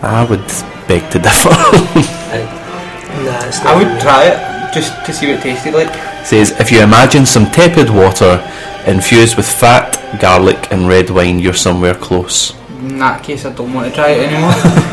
[0.00, 0.46] I would
[0.86, 1.50] beg to differ.
[1.50, 5.92] Nah, it's I would try it just to see what it tasted like.
[6.24, 8.38] says if you imagine some tepid water
[8.86, 12.54] infused with fat, garlic, and red wine, you're somewhere close.
[12.78, 14.88] In that case, I don't want to try it anymore.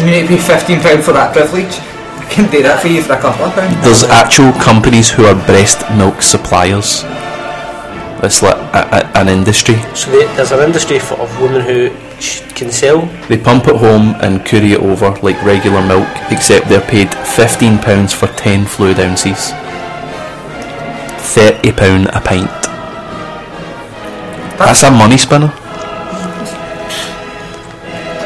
[0.00, 1.76] I mean, it'd be fifteen pound for that privilege.
[1.76, 3.76] I can do that for you for a couple of pounds.
[3.84, 7.04] There's actual companies who are breast milk suppliers.
[8.24, 9.76] It's like a, a, an industry.
[9.92, 13.02] So they, there's an industry for, of women who sh- can sell.
[13.28, 18.14] They pump it home and courier it over like regular milk, except they're paid £15
[18.14, 19.52] for 10 fluid ounces.
[21.28, 22.48] £30 a pint.
[24.56, 25.52] That's a money spinner.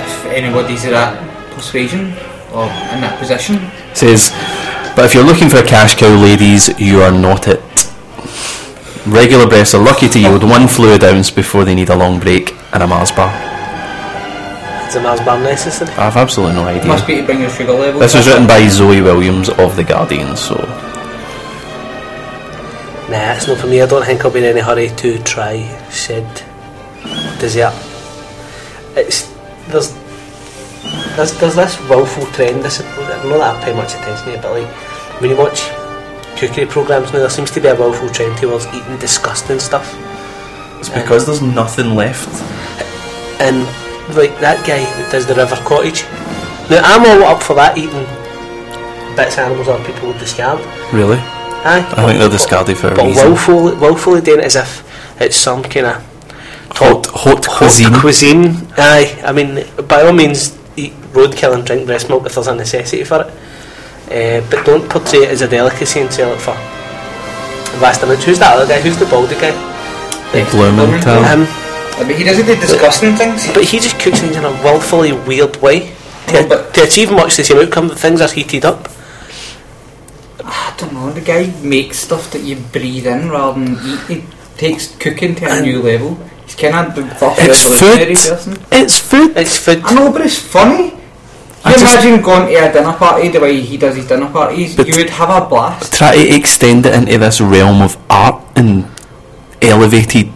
[0.06, 2.12] If anybody's of that persuasion
[2.52, 4.30] or in that position, Says,
[4.94, 7.60] but if you're looking for a cash cow, ladies, you are not it.
[9.06, 12.54] Regular breaths are lucky to yield one fluid ounce before they need a long break
[12.72, 13.30] and a Mars bar.
[14.88, 15.90] Is a Mars bar necessary?
[15.92, 16.86] I've absolutely no idea.
[16.86, 18.00] Must be to bring your sugar levels.
[18.00, 20.54] This was written by Zoe Williams of The Guardian, so
[23.10, 23.82] Nah, it's not for me.
[23.82, 25.58] I don't think I'll be in any hurry to try
[25.90, 26.26] said
[27.38, 27.74] dessert.
[28.96, 29.30] It's
[29.68, 29.92] there's
[31.16, 32.58] there's there's this willful trend.
[32.64, 34.68] I know that I pay much attention to it, but like
[35.20, 35.62] when you watch
[36.38, 39.86] cookery programs now, there seems to be a willful trend towards eating disgusting stuff.
[40.80, 42.28] it's because there's nothing left.
[43.40, 43.62] And
[44.16, 46.02] like that guy that does the River Cottage.
[46.70, 48.04] Now I'm all up for that eating
[49.16, 50.58] bits of animals that people would discard.
[50.92, 51.18] Really?
[51.66, 53.24] Aye, I think they're discarded for a but reason.
[53.28, 54.84] willfully, willfully doing it as if
[55.20, 56.10] it's some kind of
[56.76, 57.94] Haute, haute cuisine.
[58.00, 58.66] cuisine.
[58.76, 60.58] Aye, I mean, by all means,
[61.14, 63.30] eat roadkill and drink breast milk if there's a necessity for it.
[64.10, 66.52] Uh, but don't portray it as a delicacy and sell it for
[67.78, 68.24] vast amounts.
[68.24, 68.80] Who's that other guy?
[68.80, 69.52] Who's the baldy guy?
[70.50, 71.24] Blumenthal.
[71.24, 71.46] Um,
[71.96, 73.46] I mean, he doesn't do disgusting things.
[73.54, 75.94] but he just cooks things in a willfully weird way
[76.26, 77.88] to, No, but- to achieve much the same outcome.
[77.88, 78.88] That things are heated up.
[80.44, 81.10] I don't know.
[81.12, 84.00] The guy makes stuff that you breathe in rather than eat.
[84.08, 84.24] He
[84.58, 86.18] takes cooking to a new level.
[86.44, 88.28] He's kind of the first It's revolutionary food.
[88.36, 88.66] person.
[88.72, 89.36] It's food.
[89.36, 89.80] It's food.
[89.84, 90.92] I know, but it's funny.
[91.64, 94.26] I You just- imagine going to a dinner party the way he does his dinner
[94.28, 94.76] parties.
[94.78, 95.94] You would have a blast.
[95.94, 98.84] Try to extend it into this realm of art and
[99.62, 100.28] elevated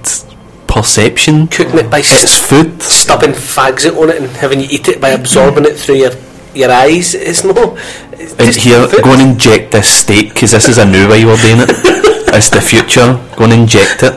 [0.66, 1.48] perception.
[1.48, 2.82] Cooking it by It's s- food.
[2.82, 6.12] stubbing fags out on it and having you eat it by absorbing it through your
[6.54, 7.14] your eyes.
[7.14, 7.76] It's no.
[8.12, 9.02] It's And here, food.
[9.04, 11.70] go and inject this steak because this is a new way we're doing it.
[12.34, 13.18] it's the future.
[13.36, 14.14] Go and inject it.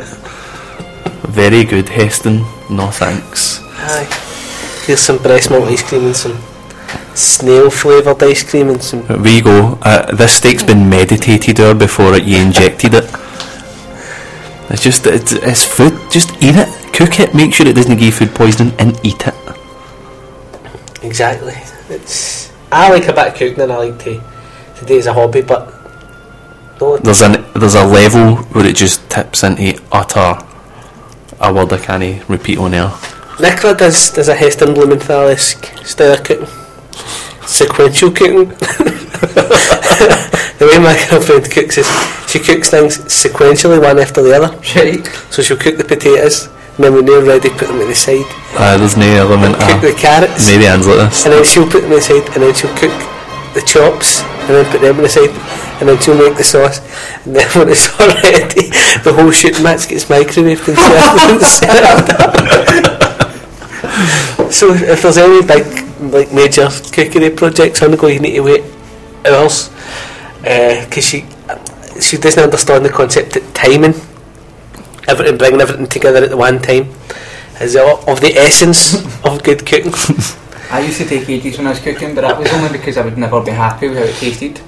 [1.28, 2.46] Very good, Heston.
[2.70, 3.60] No thanks.
[3.84, 4.08] Aye.
[4.88, 6.38] Here's some breast milk ice cream and some
[7.16, 9.06] snail flavoured ice cream and some.
[9.08, 9.78] There we go.
[9.82, 13.06] Uh, this steak's been meditated over before it, you injected it.
[14.70, 15.94] It's just it's, it's food.
[16.12, 19.28] Just eat it, cook it, make sure it doesn't give you food poisoning, and eat
[19.28, 19.36] it.
[21.04, 21.56] Exactly.
[21.90, 22.52] It's.
[22.72, 24.24] I like a bit of cooking and I like to,
[24.78, 25.74] to do as a hobby, but.
[26.80, 30.44] No, There's an there's a level where it just tips into utter
[31.42, 32.92] a word I can't repeat on air.
[33.40, 36.48] Nicola does, does a Heston Blumenthal-esque style of cooking.
[37.46, 38.50] Sequential cooking.
[40.58, 41.88] the way my girlfriend cooks is
[42.30, 44.56] she cooks things sequentially one after the other.
[44.76, 45.06] Right.
[45.32, 48.26] So she'll cook the potatoes and then when they're ready put them to the side.
[48.56, 51.26] Uh, there's no element cook of the carrots maybe ends like this.
[51.26, 52.94] and then she'll put them aside and then she'll cook
[53.54, 55.30] the chops and then put them on the side,
[55.80, 56.80] and then she'll make the sauce
[57.26, 58.70] and then when it's all ready
[59.04, 60.78] the whole shooting match gets microwaved and
[61.44, 62.10] served
[64.54, 68.42] so if there's any big like major cookery projects on the go you need to
[68.42, 68.64] wait
[69.26, 69.70] hours
[70.46, 71.26] uh, because she
[72.00, 73.94] she doesn't understand the concept of timing
[75.08, 76.90] everything bringing everything together at the one time
[77.60, 79.94] is of of the essence of good cooking
[80.72, 83.04] I used to take ages when I was cooking, but that was only because I
[83.04, 84.62] would never be happy with how it tasted.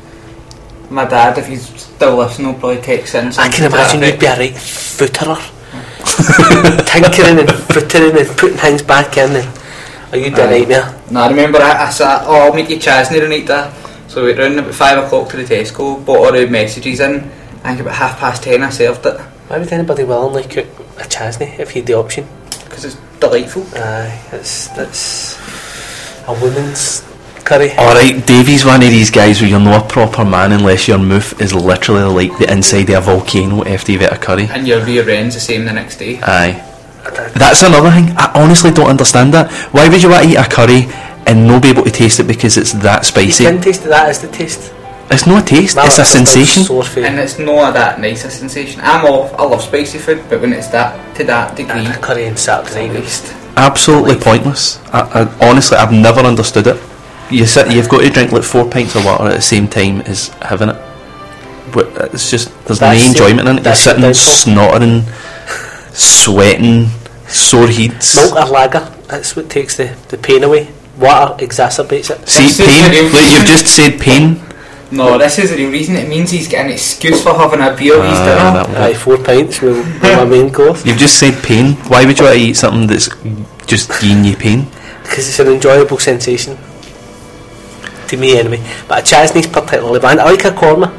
[0.90, 3.28] My dad, if he's still listening, will probably text in.
[3.38, 5.40] I can imagine you'd be a right footerer.
[6.86, 9.63] Tinkering and footering and putting things back in and
[10.14, 11.02] oh you'd be a nightmare.
[11.12, 13.74] No, I remember I, I sat, oh, I'll make you chasney tonight there.
[14.08, 17.16] So we went round about 5 o'clock to the Tesco, bought all the messages in,
[17.64, 20.68] I think about half past 10 I served it, Why would anybody willingly cook
[21.00, 22.28] a chasney if you had the option?
[22.66, 23.64] because it's delightful.
[23.76, 25.38] Aye, that's that's
[26.28, 27.02] a woman's
[27.46, 27.70] curry.
[27.78, 31.40] Alright, Davey's one of these guys where you're not a proper man unless your mouth
[31.40, 34.48] is literally like the inside of a volcano after you've ate a curry.
[34.50, 36.20] And your rear end's the same the next day.
[36.24, 36.73] Aye.
[37.36, 38.16] That's another thing.
[38.18, 39.52] I honestly don't understand that.
[39.74, 40.88] Why would you want to eat a curry
[41.28, 43.44] and not be able to taste it because it's that You spicy?
[43.46, 44.74] can taste it, that is the taste.
[45.12, 46.64] It's not a taste, Well, it's a sensation.
[46.64, 47.06] Sore for you.
[47.06, 48.82] And it's not that nice a sensation.
[48.84, 52.26] I'm off, I love spicy food, but when it's that, to that degree, And curry
[52.26, 53.02] and Saturday night.
[53.02, 53.34] waste.
[53.58, 54.80] Absolutely pointless.
[54.94, 56.82] I, I, honestly, I've never understood it.
[57.30, 60.02] You sit, you've got to drink like four pints of water at the same time
[60.02, 60.78] as having it.
[61.74, 63.60] But it's just there's no That's the- enjoyment in it.
[63.60, 65.14] You're that's the sitting downfall.
[65.94, 68.16] Snottering, sweating, sore heats.
[68.16, 70.70] Milk or lager, that's what takes the, the pain away.
[70.98, 72.28] Water exacerbates it.
[72.28, 73.12] See, This pain.
[73.14, 74.42] Like you've just said, pain.
[74.92, 75.96] No, this is the real reason.
[75.96, 78.80] It means he's getting an excuse for having a beer at his Ah, dinner.
[78.80, 80.86] Aye, four pints will be my main course.
[80.86, 81.74] You've just said pain.
[81.90, 83.10] Why would you want to eat something that's
[83.66, 84.68] just giving you pain?
[85.04, 86.58] because it's an enjoyable sensation
[88.08, 88.64] to me anyway.
[88.88, 90.20] But a chasney's particularly bland.
[90.22, 90.92] I like a korma.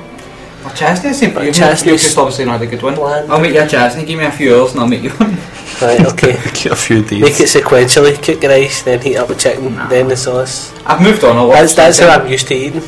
[0.74, 1.40] Well, Chasney's simple.
[1.40, 2.94] But You've Chasney's just obviously not a good one.
[2.96, 3.30] bland.
[3.30, 4.04] I'll make you a Chasney.
[4.04, 5.36] Give me a few hours and I'll make you one.
[5.82, 6.32] Right, okay.
[6.54, 7.20] Get a few days.
[7.20, 8.14] Make it sequentially.
[8.22, 9.88] Cook your rice, then heat up the chicken, Nah.
[9.88, 10.72] then the sauce.
[10.86, 11.54] I've moved on a lot.
[11.54, 12.08] That's that's how.
[12.10, 12.80] I'm used to eating.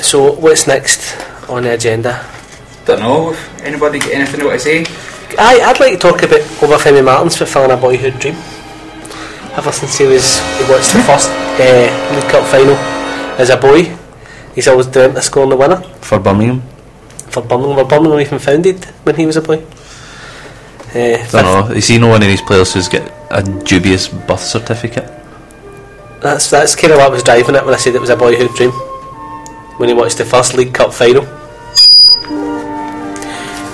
[0.00, 1.16] So what's next
[1.48, 2.24] on the agenda?
[2.84, 3.32] Don't know.
[3.32, 4.84] If anybody got anything want to say?
[5.38, 8.36] I, I'd like to talk about Obafemi Martins fulfilling a boyhood dream.
[9.58, 12.76] Ever since he was he watched the first uh, League Cup final
[13.42, 13.90] as a boy,
[14.56, 16.62] he's always dreamt of scoring the winner For Birmingham.
[17.30, 17.76] for Birmingham.
[17.76, 19.62] Were Birmingham even founded when he was a boy?
[20.90, 21.74] Uh, Don't know.
[21.74, 25.06] Is he not one of these players who's got a dubious birth certificate?
[26.20, 28.16] That's that's kind of what I was driving at when I said it was a
[28.16, 28.72] boyhood dream.
[29.78, 31.22] When he watched the first League Cup final.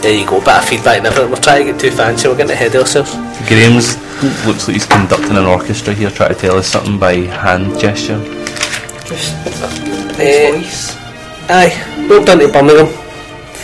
[0.03, 1.31] There you go, bit of feedback and everything.
[1.31, 3.13] We're trying to get too fancy, we're getting ahead of ourselves.
[3.47, 3.95] Graham's
[4.45, 8.19] looks like he's conducting an orchestra here, trying to tell us something by hand gesture.
[9.07, 9.33] Just
[10.19, 10.97] Eh, voice.
[11.49, 12.87] Aye, went down to Birmingham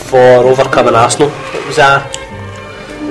[0.09, 1.31] for overcoming Arsenal.
[1.55, 2.03] It was a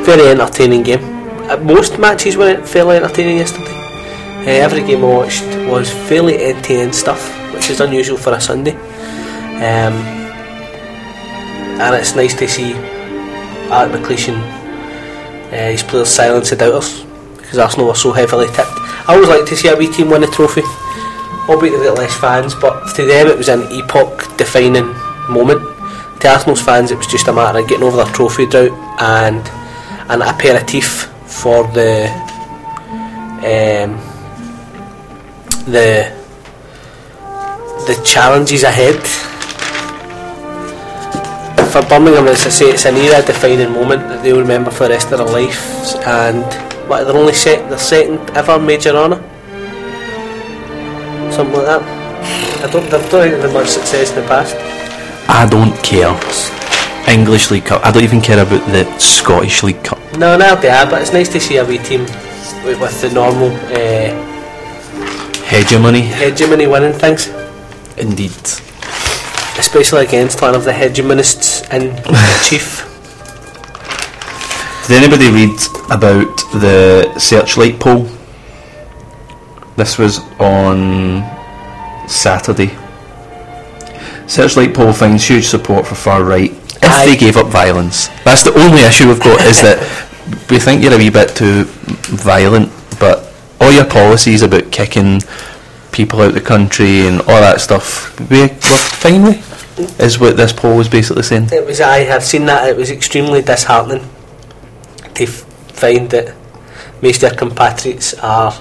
[0.04, 1.04] very entertaining game.
[1.50, 3.74] Uh, most matches were fairly entertaining yesterday.
[4.42, 7.22] Uh, every game I watched was fairly end-to-end stuff,
[7.54, 8.74] which is unusual for a Sunday.
[9.58, 9.94] Um,
[11.80, 12.74] and it's nice to see
[13.70, 14.42] Art McLeish and
[15.54, 17.04] uh, his players silence the doubters
[17.38, 18.72] because Arsenal were so heavily tipped.
[19.08, 20.64] I always like to see a wee team win a trophy
[21.48, 24.88] albeit they've got less fans, but to them it was an epoch-defining
[25.30, 25.62] moment.
[26.22, 29.48] To Arsenal's fans, it was just a matter of getting over their trophy drought and
[30.10, 32.10] an aperitif for the
[33.46, 33.98] um,
[35.66, 36.12] the
[37.86, 39.00] the challenges ahead.
[41.72, 45.12] For Birmingham, as I say, it's an era-defining moment that they'll remember for the rest
[45.12, 45.96] of their lives.
[46.06, 46.44] And
[46.90, 49.22] what they're only set their second ever major honour
[51.38, 52.64] something like that.
[52.64, 54.56] I don't, I don't think had much success in the past.
[55.30, 56.12] I don't care.
[57.08, 57.86] English League Cup.
[57.86, 60.00] I don't even care about the Scottish League Cup.
[60.18, 62.02] No, no, they are, but it's nice to see a wee team
[62.66, 64.24] with, with the normal uh,
[65.46, 67.30] Hegemony, hegemony winning things,
[67.98, 68.36] indeed.
[69.58, 71.96] especially against one of the hegemonists in
[72.50, 72.84] chief.
[74.88, 75.58] Did anybody read
[75.90, 78.08] about the Searchlight poll?
[79.78, 81.22] This was on
[82.10, 82.76] Saturday.
[84.28, 87.06] Searchlight poll finds huge support for far right if Aye.
[87.06, 88.08] they gave up violence.
[88.26, 89.78] That's the only issue we've got is that
[90.50, 95.22] we think you're a wee bit too violent, but all your policies about kicking
[95.92, 100.38] people out of the country and all that stuff, we, we're fine with, is what
[100.38, 101.50] this poll was basically saying.
[101.52, 104.10] It was, I have seen that, it was extremely disheartening
[105.14, 106.36] to f- find that
[107.02, 108.52] most of their compatriots are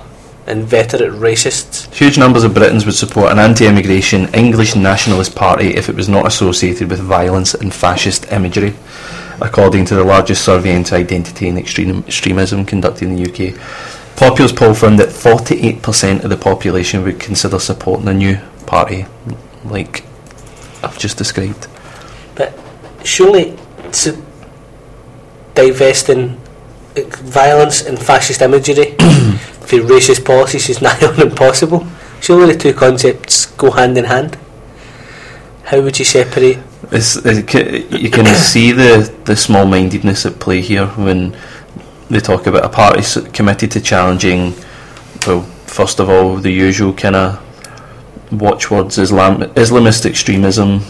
[0.47, 1.93] inveterate racists.
[1.93, 6.27] Huge numbers of Britons would support an anti-immigration English nationalist party if it was not
[6.27, 8.75] associated with violence and fascist imagery,
[9.41, 13.55] according to the largest survey into identity and extreme, extremism conducted in the UK.
[14.17, 19.07] Populus poll found that 48% of the population would consider supporting a new party,
[19.65, 20.05] like
[20.83, 21.67] I've just described.
[22.35, 22.59] But
[23.05, 23.59] surely
[23.93, 24.23] to
[25.55, 26.39] divest in
[26.97, 28.95] uh, violence and fascist imagery
[29.67, 31.87] for racist policies is nigh on impossible.
[32.21, 34.39] Surely the two concepts go hand in hand.
[35.65, 36.59] How would you separate?
[36.93, 41.37] It's, it, you can see the, the small-mindedness at play here when
[42.09, 43.03] they talk about a party
[43.33, 44.55] committed to challenging,
[45.27, 47.43] well, first of all, the usual kind of
[48.33, 50.81] watchwords, Islam, Islamist extremism,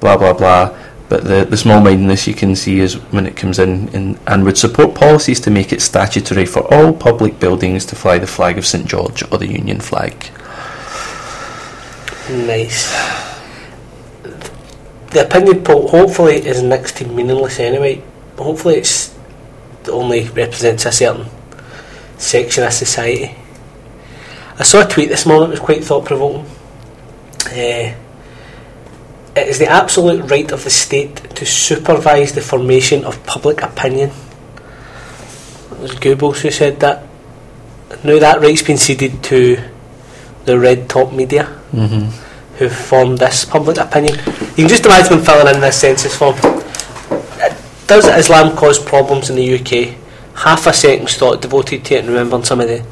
[0.00, 0.76] blah blah blah.
[1.08, 4.56] But the, the small-mindedness you can see is when it comes in, in and would
[4.56, 8.66] support policies to make it statutory for all public buildings to fly the flag of
[8.66, 10.30] St George or the Union flag.
[12.30, 12.90] Nice.
[15.10, 18.02] The opinion poll hopefully is next to meaningless anyway.
[18.38, 19.14] Hopefully it's
[19.88, 21.26] only represents a certain
[22.16, 23.36] section of society.
[24.58, 26.46] I saw a tweet this morning that was quite thought provoking.
[27.46, 27.94] Uh,
[29.36, 34.10] it is the absolute right of the state to supervise the formation of public opinion.
[35.72, 37.02] It was Goebbels who said that.
[38.04, 39.58] Now that right's been ceded to
[40.44, 42.06] the red top media Mm-hmm.
[42.58, 44.14] who formed this public opinion.
[44.56, 46.36] You can just imagine them filling in this census form.
[47.88, 49.96] Does Islam cause problems in the UK?
[50.36, 52.86] Half a second's thought devoted to it and remembering some of the,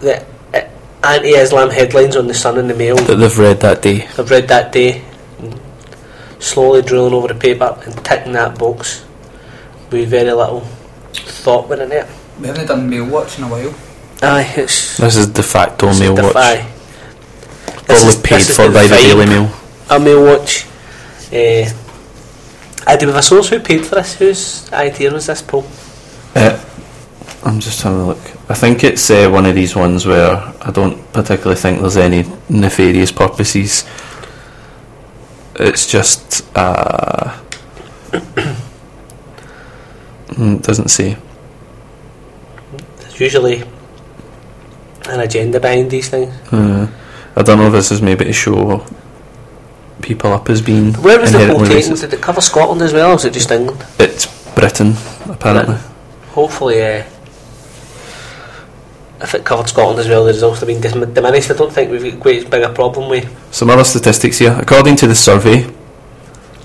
[0.00, 0.68] the uh,
[1.04, 4.08] anti-Islam headlines on the Sun and the Mail That they've read that day.
[4.18, 5.04] I've read that day.
[6.42, 9.04] And Slowly drilling over the paper and ticking that box
[9.90, 10.60] with very little
[11.12, 12.06] thought within it.
[12.40, 13.74] We haven't done mail watch in a while.
[14.22, 16.32] Aye, it's This is de facto it's mail the watch.
[16.32, 16.66] fi-
[17.86, 18.96] This Probably is- paid for by the.
[18.96, 19.50] Daily Mail.
[19.90, 20.66] a mail watch.
[21.32, 21.70] Uh,
[22.86, 24.14] I do have a source who paid for this.
[24.14, 25.64] Whose idea was this, Paul?
[26.34, 26.58] Uh,
[27.44, 28.18] I'm just having a look.
[28.48, 32.24] I think it's uh, one of these ones where I don't particularly think there's any
[32.48, 33.84] nefarious purposes
[35.62, 37.38] it's just uh,
[40.28, 41.16] mm, doesn't say.
[42.98, 43.62] There's usually
[45.08, 46.34] an agenda behind these things.
[46.48, 46.86] Hmm.
[47.36, 48.84] I don't know if this is maybe to show
[50.02, 50.92] people up as being.
[50.94, 51.64] Where was the poll?
[51.64, 53.84] Did it cover Scotland as well, or was it just England?
[53.98, 54.94] It's Britain,
[55.28, 55.76] apparently.
[55.76, 55.90] Britain.
[56.30, 57.04] Hopefully, uh,
[59.22, 61.50] if it covered Scotland as well, the results have been dim- diminished.
[61.50, 63.28] I don't think we've got quite as big a problem with.
[63.54, 64.56] Some other statistics here.
[64.58, 65.66] According to the survey,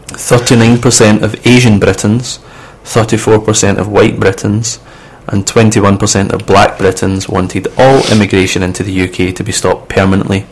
[0.07, 2.39] 39% of Asian Britons,
[2.83, 4.79] 34% of white Britons,
[5.27, 10.45] and 21% of black Britons wanted all immigration into the UK to be stopped permanently,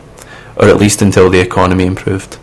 [0.56, 2.38] or at least until the economy improved.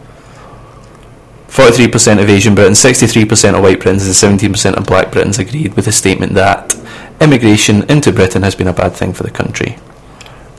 [1.47, 5.85] 43% of Asian Britons, 63% of white Britons, and 17% of black Britons agreed with
[5.85, 6.73] the statement that
[7.21, 9.77] immigration into Britain has been a bad thing for the country.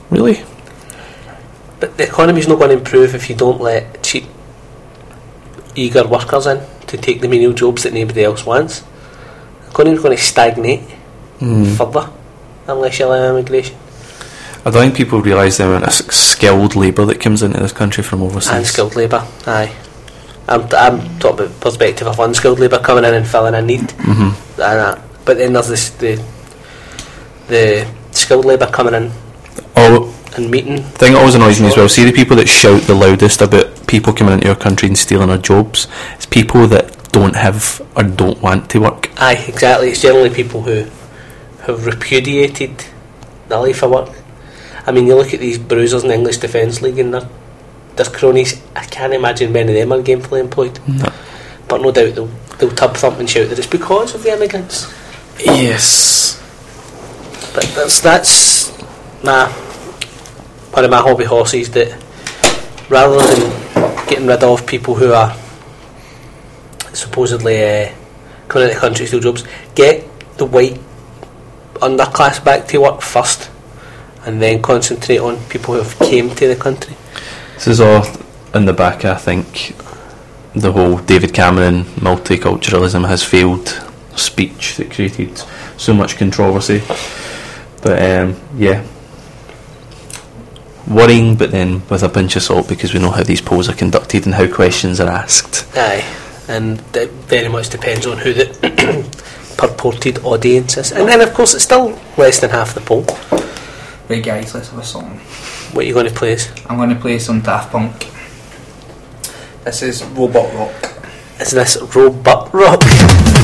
[0.09, 0.43] Really?
[1.79, 4.25] But the economy's not going to improve if you don't let cheap,
[5.75, 8.81] eager workers in to take the menial jobs that nobody else wants.
[9.65, 10.81] The economy's going to stagnate
[11.41, 11.75] Mm.
[11.75, 12.09] further
[12.65, 13.75] unless you allow immigration.
[14.65, 18.03] I don't think people realise the amount of skilled labour that comes into this country
[18.03, 18.53] from overseas.
[18.55, 19.75] Unskilled labour, aye.
[20.47, 23.91] I'm, I'm talking about the perspective of unskilled labour coming in and filling a need.
[23.99, 24.95] hmm And, uh,
[25.25, 26.23] but then there's this, the
[27.47, 29.11] the skilled labour coming in
[29.75, 30.81] Oh, and meeting.
[30.83, 31.87] thing that always annoys me as well.
[31.89, 35.29] See the people that shout the loudest about people coming into our country and stealing
[35.29, 35.87] our jobs.
[36.15, 39.09] It's people that don't have or don't want to work.
[39.17, 39.89] Aye, exactly.
[39.89, 40.85] It's generally people who
[41.65, 42.85] have repudiated
[43.47, 44.09] the life of work.
[44.87, 47.27] I mean, you look at these bruisers in the English Defence League and their,
[47.95, 48.61] their cronies.
[48.75, 50.79] I can't imagine many of them are gainfully employed.
[50.87, 51.11] No.
[51.67, 52.27] But no doubt they'll,
[52.59, 54.93] they'll tub thump and shout that it's because of the immigrants.
[55.39, 56.24] Yes.
[57.55, 61.87] But that's that's nah, one of my hobby horses that
[62.89, 65.33] rather than getting rid of people who are
[66.93, 67.91] supposedly uh,
[68.49, 70.05] coming into the country to steal jobs, get
[70.37, 70.77] the white
[71.75, 73.49] underclass back to work first,
[74.25, 76.95] and then concentrate on people who have came to the country.
[77.53, 78.05] This is all
[78.53, 79.05] in the back.
[79.05, 79.75] I think
[80.53, 83.81] the whole David Cameron multiculturalism has failed
[84.17, 85.41] speech that created
[85.77, 86.81] so much controversy.
[87.85, 88.83] But um, yeah,
[90.87, 93.75] worrying, but then with a pinch of salt because we know how these polls are
[93.75, 95.67] conducted and how questions are asked.
[95.77, 96.03] Aye,
[96.47, 99.07] and it very much depends on who the
[99.59, 103.05] purported audience is, and then of course it's still less than half the poll.
[104.09, 105.19] Right, guys, let's have a song.
[105.73, 106.33] What are you going to play?
[106.33, 106.51] us?
[106.65, 108.09] I'm going to play some Daft Punk.
[109.63, 110.91] This is Robot Rock.
[111.39, 112.81] Is this robot rock?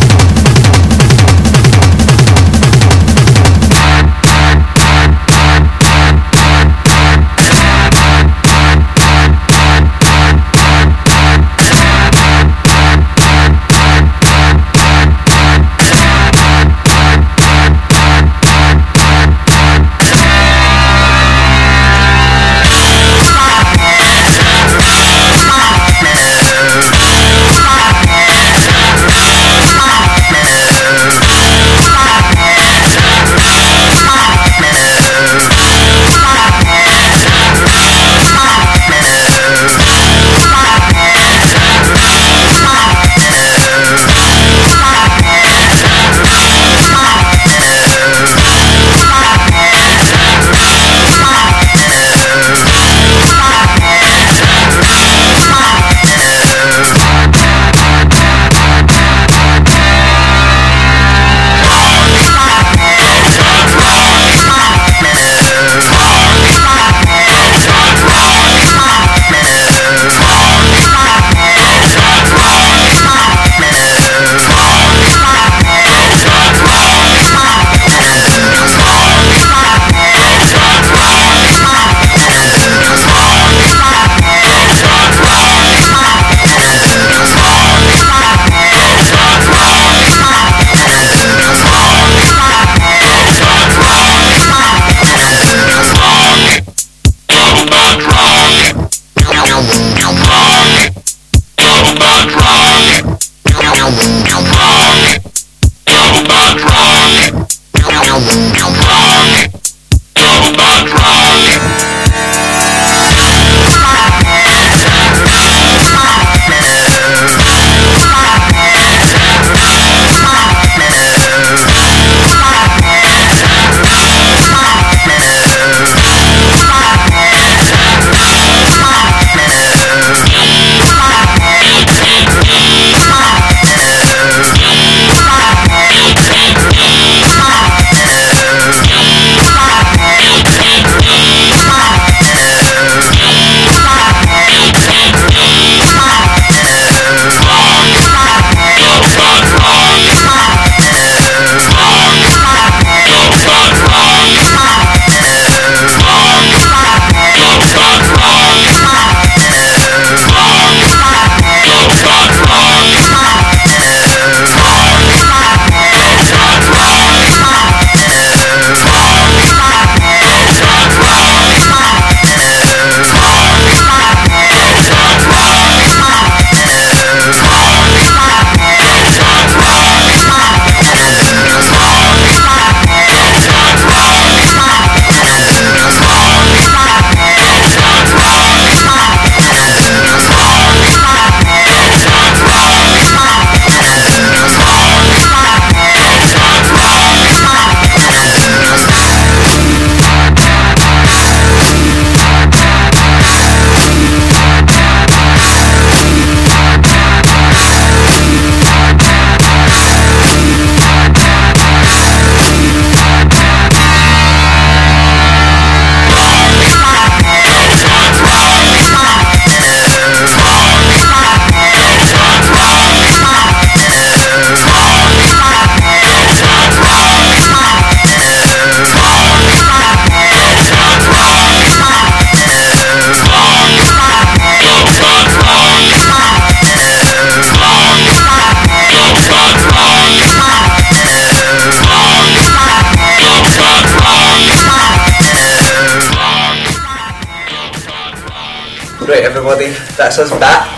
[250.11, 250.75] That's us back.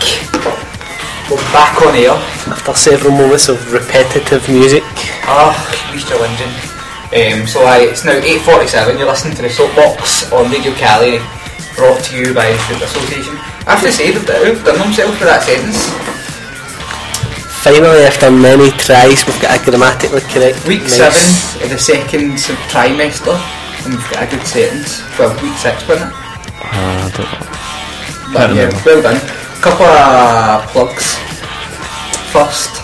[1.26, 2.14] We're back on air.
[2.54, 4.86] After several moments of repetitive music,
[5.26, 5.50] Ah,
[5.90, 6.54] used to whinging.
[7.10, 11.18] Um, so I, it's now 8.47, you're listening to the Soapbox on Radio Cali,
[11.74, 13.34] brought to you by the Student Association.
[13.66, 15.90] I have to say, they've they've done themselves for that sentence.
[17.66, 20.62] finally after many tries, we've got a grammatically correct.
[20.70, 23.34] Week nice- 7 of the second sub- trimester,
[23.82, 25.02] and we've got a good sentence.
[25.18, 26.18] Well, week 6, wasn't it?
[26.62, 27.50] Uh, I don't know.
[28.34, 28.82] But yeah, remember.
[28.84, 29.20] well done.
[29.62, 31.16] Couple of plugs.
[32.34, 32.82] First,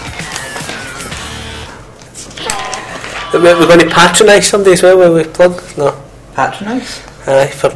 [3.35, 5.61] We're we're going to patronise somebody as well when we plug.
[5.77, 6.01] No,
[6.35, 7.03] patronise.
[7.27, 7.71] aye, for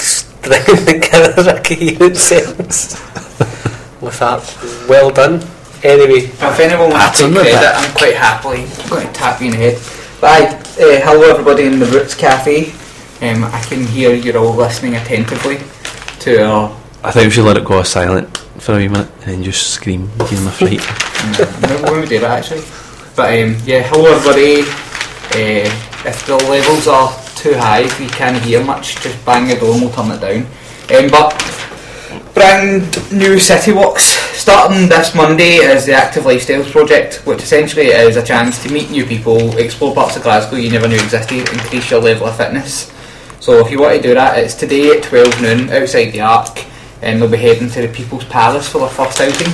[0.00, 2.94] stringing together a coherent sentence.
[4.00, 5.42] With that, well done.
[5.82, 7.88] Anyway, If anyone wants to take credit, back.
[7.88, 9.78] I'm quite happily going to tap you in the head.
[10.20, 10.46] Bye.
[10.80, 12.72] Uh, hello everybody in the Roots Cafe.
[13.20, 15.58] Um, I can hear you're all listening attentively
[16.20, 16.77] to our...
[17.04, 19.70] I think we should let it go silent for a wee minute and then just
[19.70, 20.80] scream, give them a fright.
[22.02, 22.64] we do that actually.
[23.14, 24.62] But um, yeah, hello everybody.
[25.30, 25.70] Uh,
[26.08, 29.74] if the levels are too high, if you can't hear much, just bang the door
[29.74, 30.44] and we'll turn it down.
[30.90, 31.38] Um, but
[32.34, 38.16] brand new City Walks starting this Monday is the Active Lifestyles Project, which essentially is
[38.16, 41.92] a chance to meet new people, explore parts of Glasgow you never knew existed, increase
[41.92, 42.92] your level of fitness.
[43.38, 46.64] So if you want to do that, it's today at 12 noon outside the Arc,
[47.02, 49.48] and they'll be heading to the People's Palace for their first outing.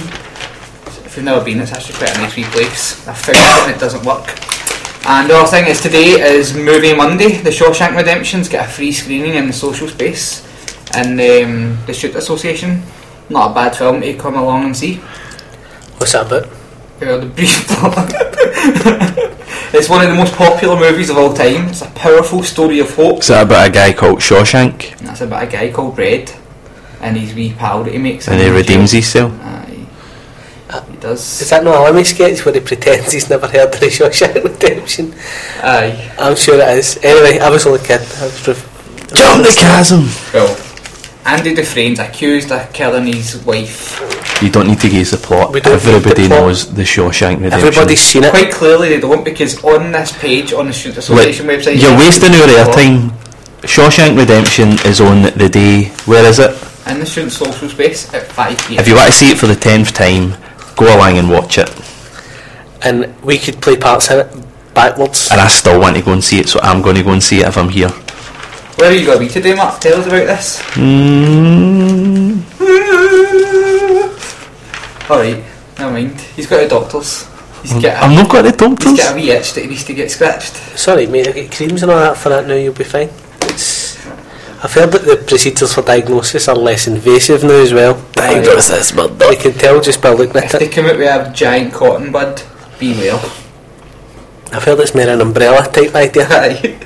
[1.04, 3.06] If you've never been, it's actually quite a nice wee place.
[3.06, 4.26] I've found it and it doesn't work.
[5.06, 7.36] And the other thing is today is Movie Monday.
[7.42, 10.42] The Shawshank Redemption's got a free screening in the social space
[10.94, 12.82] and um, the Shoot Association.
[13.28, 14.96] Not a bad film to come along and see.
[15.98, 16.48] what's that about?
[17.00, 18.12] The brief plot.
[19.74, 21.68] it's one of the most popular movies of all time.
[21.68, 23.18] It's a powerful story of hope.
[23.18, 26.34] Is that about a guy called Shawshank And that's about a guy called Red
[27.04, 28.26] and he's wee pal that he makes.
[28.28, 29.28] and he redeems jail.
[29.28, 29.32] himself?
[29.42, 29.60] Aye.
[30.90, 31.40] He does.
[31.42, 34.42] Is that not a Limmy sketch where he pretends he's never heard of the Shawshank
[34.42, 35.14] Redemption?
[35.62, 36.10] Aye.
[36.18, 36.98] I'm sure it is.
[37.02, 38.08] Anyway, I was only kidding.
[38.18, 38.70] I was ref-
[39.14, 40.08] Jump the chasm!
[40.32, 40.50] Well,
[41.24, 44.00] Andy Dufresne's accused of killing his wife.
[44.42, 45.52] You don't need to gaze the plot.
[45.52, 46.40] We don't Everybody the plot.
[46.40, 47.52] knows the Shawshank Redemption.
[47.68, 48.30] Everybody's seen it.
[48.30, 51.96] Quite clearly they don't because on this page on the Student Like, Association website you're
[51.96, 52.66] wasting your Plot.
[52.76, 53.10] airtime.
[53.62, 55.84] Shawshank Redemption is on the day.
[56.10, 56.50] Where is it?
[56.86, 58.78] In the student social space at 5pm.
[58.80, 60.34] If you want to see it for the tenth time,
[60.76, 61.70] go along and watch it.
[62.84, 65.28] And we could play parts in it backwards.
[65.32, 67.22] And I still want to go and see it, so I'm going to go and
[67.22, 67.88] see it if I'm here.
[68.76, 69.80] Where are you going to be today, Mark?
[69.80, 70.60] Tell us about this.
[70.74, 72.42] Mm,
[75.08, 75.44] Alright,
[75.78, 76.20] never mind.
[76.20, 77.28] He's got a doctor's.
[77.62, 78.96] He's got I'm a, not got the he's doctors.
[78.98, 80.54] got a wee itch that he needs to get scratched.
[80.78, 83.08] Sorry, mate, I get creams and all that for that now, you'll be fine.
[84.64, 88.02] It's, I've heard that the procedures for diagnosis are less invasive now as well.
[88.12, 90.72] Diagnosis, but You can tell just by looking at If at they it.
[90.72, 92.42] come out with a giant cotton bud,
[92.78, 93.20] beware.
[94.52, 96.26] I've heard it's more an umbrella type idea.
[96.30, 96.78] Aye.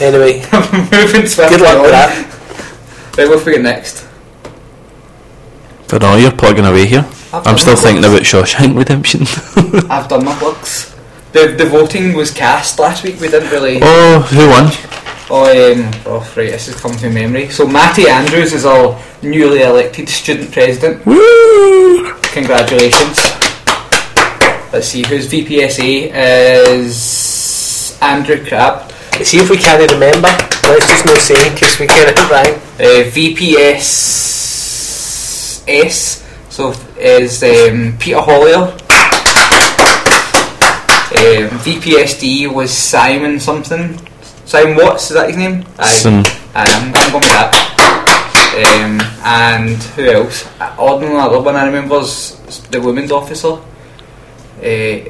[0.00, 0.40] Anyway,
[0.90, 1.82] Moving swiftly good luck on.
[1.82, 3.16] with that.
[3.18, 4.06] Right, what have we got next?
[5.88, 7.06] But no, you're plugging away here.
[7.32, 8.32] I've I'm still my thinking plugs.
[8.32, 9.22] about Shawshank Redemption.
[9.90, 10.94] I've done my plugs.
[11.32, 13.20] The, the voting was cast last week.
[13.20, 13.78] We didn't really.
[13.82, 14.72] oh, who won?
[15.32, 17.48] Oh, um, oh, right, this has come to memory.
[17.50, 21.06] So Matty Andrews is our newly elected student president.
[21.06, 22.14] Woo!
[22.32, 23.16] Congratulations.
[24.72, 28.90] Let's see, whose VPSA is Andrew Crabb.
[29.12, 30.26] Let's see if we can remember.
[30.64, 32.56] Let's just not say in case we get it right.
[32.80, 33.78] Uh, VPS
[35.68, 38.72] S, so is um, Peter Hollier.
[41.12, 44.09] Um, VPSD was Simon something.
[44.50, 45.64] Simon Watts, is that his name?
[45.78, 46.24] Aye.
[46.56, 47.54] Aye, I'm, I'm going with that.
[48.66, 50.44] Um, and who else?
[50.60, 52.36] Uh, Odd and another one I remember was
[52.70, 53.60] the women's officer.
[54.58, 55.06] Uh,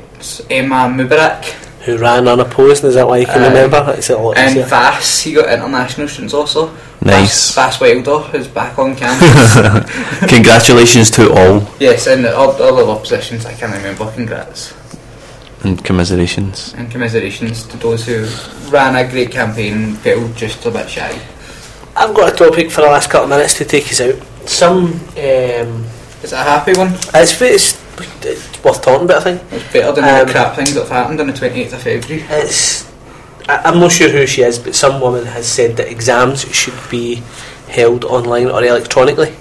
[0.50, 1.42] Emma Mubarak.
[1.86, 3.48] Who ran unopposed, is that why you can Aye.
[3.48, 3.94] remember?
[3.96, 4.66] It's a lot And easier.
[4.66, 6.66] Vass, he got international students also.
[7.00, 7.54] Nice.
[7.54, 9.54] Vass, Vass Wilder is back on campus.
[10.28, 14.12] Congratulations to all yes, and the all, all the other positions I can't remember.
[14.12, 14.74] Congrats
[15.64, 16.74] and commiserations.
[16.76, 18.26] and commiserations to those who
[18.70, 21.10] ran a great campaign, fell just a bit shy.
[21.96, 24.14] I've got a topic for the last couple of minutes to take us out.
[24.48, 25.84] Some, um,
[26.22, 26.94] Is it a happy one?
[27.14, 27.78] it's, it's,
[28.24, 29.52] it's worth talking about, I think.
[29.52, 32.24] It's better than Um, the crap things that have happened on the 28th of February.
[32.30, 32.90] It's,
[33.48, 36.78] I, I'm not sure who she is, but some woman has said that exams should
[36.90, 37.22] be
[37.68, 39.34] held online or electronically.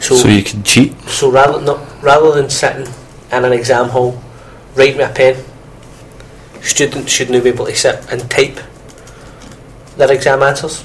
[0.00, 0.98] So, So you can cheat.
[1.02, 2.86] so rather, no, rather than sitting
[3.30, 4.20] in an exam hall,
[4.74, 5.44] write with a pen,
[6.62, 8.58] students should now be able to sit and type
[9.96, 10.84] their exam answers.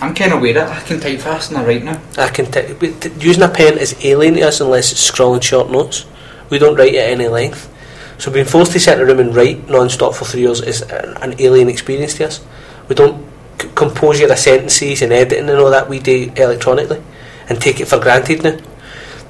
[0.00, 2.00] I'm kind of weird I can type fast and I write now.
[2.18, 5.40] I can t- but t- using a pen is alien to us unless it's scrawling
[5.40, 6.06] short notes.
[6.50, 7.68] We don't write at any length.
[8.18, 10.82] So being forced to sit in a room and write non-stop for three years is
[10.82, 12.40] an an alien experience to us.
[12.88, 13.24] We don't
[13.60, 17.00] c- compose your sentences and editing and all that we do electronically
[17.48, 18.58] and take it for granted now.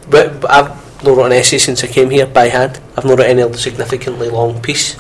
[0.09, 2.81] But I've not wrote an essay since I came here by hand.
[2.97, 4.97] I've not written any significantly long piece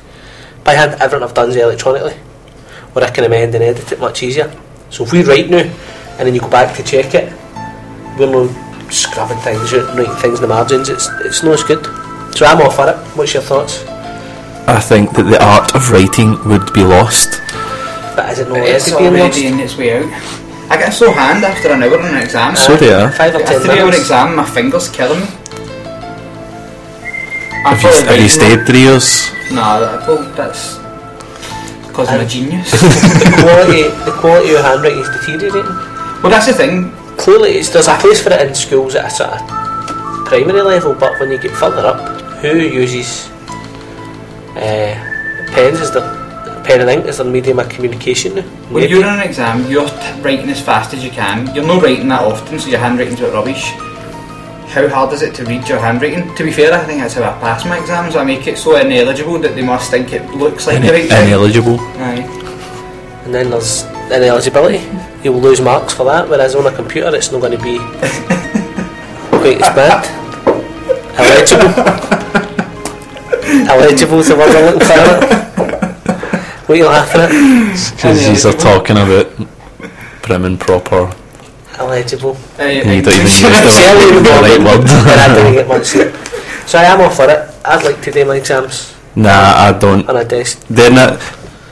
[0.64, 1.00] by hand.
[1.00, 2.14] Everything I've done is electronically,
[2.92, 4.52] where I can amend and edit it much easier.
[4.90, 5.58] So if we write now
[6.18, 7.32] and then you go back to check it,
[8.18, 10.88] we're not scrubbing things out writing things in the margins.
[10.88, 11.84] It's it's not as good.
[12.36, 12.96] So I'm all for it.
[13.16, 13.84] What's your thoughts?
[14.68, 17.40] I think that the art of writing would be lost.
[18.14, 19.38] But is it not It's already being lost?
[19.38, 20.12] in its way out.
[20.70, 22.54] I get a sore hand after an hour on an exam.
[22.56, 23.10] So do I.
[23.10, 25.26] Five or a ten three hour exam, my fingers killing me.
[27.64, 29.30] I'm Have you, probably have you writing- stayed three years?
[29.52, 30.78] No, that, well, that's
[31.88, 32.70] because I'm a genius.
[32.72, 35.66] the quality the quality of your handwriting is deteriorating.
[36.22, 36.90] well, that's the thing.
[37.18, 39.40] Clearly, it's, there's a place for it in schools at a sort of
[40.26, 42.00] primary level, but when you get further up,
[42.40, 43.28] who uses
[44.56, 44.96] uh,
[45.52, 46.00] pens as the
[46.64, 48.34] pen and ink as their medium of communication?
[48.36, 48.42] now?
[48.72, 51.54] When you're on an exam, you're t- writing as fast as you can.
[51.54, 53.70] You're not writing that often, so your handwriting's a bit rubbish.
[54.72, 56.34] How hard is it to read your handwriting?
[56.34, 58.16] To be fair, I think that's how I pass my exams.
[58.16, 61.28] I make it so ineligible that they must think it looks like the right thing.
[61.28, 61.78] Ineligible.
[62.00, 62.22] Aye.
[63.24, 64.80] And then there's ineligibility.
[65.22, 67.76] You will lose marks for that, whereas on a computer it's not going to be
[69.28, 70.08] quite as bad.
[71.20, 71.68] Illegible.
[73.76, 75.42] Illegible is the word I'm looking for.
[76.66, 77.30] What are you laughing at?
[77.94, 79.26] Because you're talking about
[80.22, 81.12] prim and proper.
[81.86, 82.36] Illegible.
[82.58, 84.80] Aye, And you don't even use See, I the, the right word.
[84.88, 86.14] and I didn't get much sleep.
[86.66, 87.50] So I am all for it.
[87.64, 89.30] I'd like to do my exams Nah,
[89.68, 90.08] I don't.
[90.08, 90.64] on a desk.
[90.68, 91.20] Then that,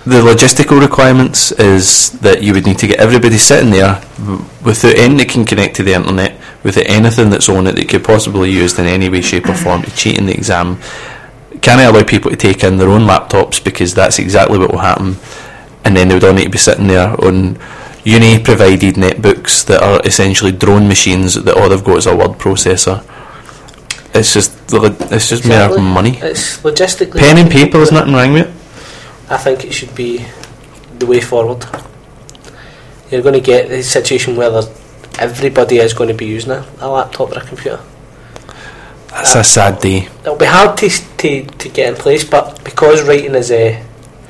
[0.05, 4.97] the logistical requirements is that you would need to get everybody sitting there w- without
[4.97, 8.51] anything that can connect to the internet, without anything that's on it that could possibly
[8.51, 10.79] be used in any way, shape, or form to cheat in the exam.
[11.63, 14.79] Can I allow people to take in their own laptops because that's exactly what will
[14.79, 15.17] happen,
[15.85, 17.57] and then they would all need to be sitting there on
[18.05, 22.39] uni provided netbooks that are essentially drone machines that all they've got is a word
[22.39, 23.05] processor.
[24.15, 26.19] It's just it's just mere money.
[26.19, 27.21] It's logistically.
[27.21, 29.33] Pen and paper, there's nothing wrong with it.
[29.33, 30.27] I think it should be
[30.99, 31.65] the way forward.
[33.11, 34.63] You're going to get the situation where
[35.19, 37.81] everybody is going to be using a, a laptop or a computer.
[39.09, 40.09] That's a sad day.
[40.21, 43.83] It'll be hard to, to, to get in place, but because writing is uh, a.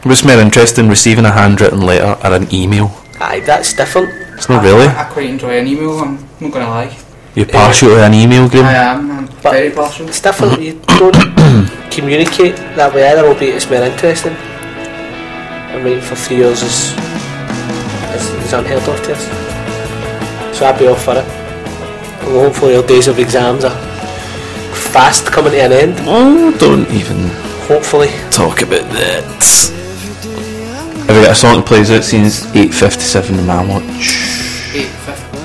[0.03, 2.91] What's more interesting, receiving a handwritten letter or an email?
[3.21, 4.09] Aye, that's different.
[4.35, 4.87] It's not really.
[4.87, 6.97] I, I quite enjoy an email, I'm not going to lie.
[7.35, 8.65] You're partial to an email, game?
[8.65, 10.09] I am, I'm But- very partial.
[10.09, 10.61] It's different.
[10.61, 11.15] you don't
[11.91, 14.35] communicate that way either, albeit it's more interesting.
[14.35, 16.93] I mean, for three years is,
[18.17, 19.25] is, is unheard of to us.
[20.59, 21.25] So I'd be off for it.
[21.25, 23.77] And hopefully our days of exams are
[24.93, 25.95] fast coming to an end.
[26.01, 27.29] Oh, don't even
[27.69, 28.09] Hopefully.
[28.33, 29.70] talk about that.
[31.11, 33.83] Have we got a song that plays out since 8.57 in my watch?
[34.71, 35.39] Eight fifty.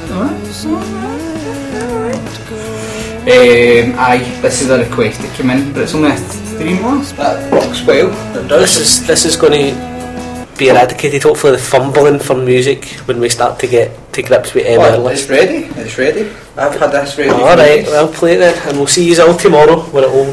[3.25, 7.13] Um, aye, this is a request that came in, but it's only a three months.
[7.13, 8.09] That works well.
[8.37, 11.23] It This is this is going to be eradicated.
[11.23, 15.07] Hopefully, the fumbling for music when we start to get to grips with M Oh,
[15.07, 15.65] it's ready.
[15.81, 16.29] It's ready.
[16.55, 17.31] I've had this ready.
[17.31, 20.31] All right, well, play it then, and we'll see you all tomorrow when it will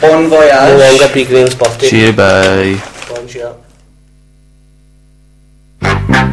[0.00, 0.50] Bon voyage.
[0.50, 1.00] no voyage.
[1.00, 1.88] longer be Graham's birthday.
[1.88, 2.82] Cheer, bye.
[3.08, 3.54] Bonjour.
[6.22, 6.26] A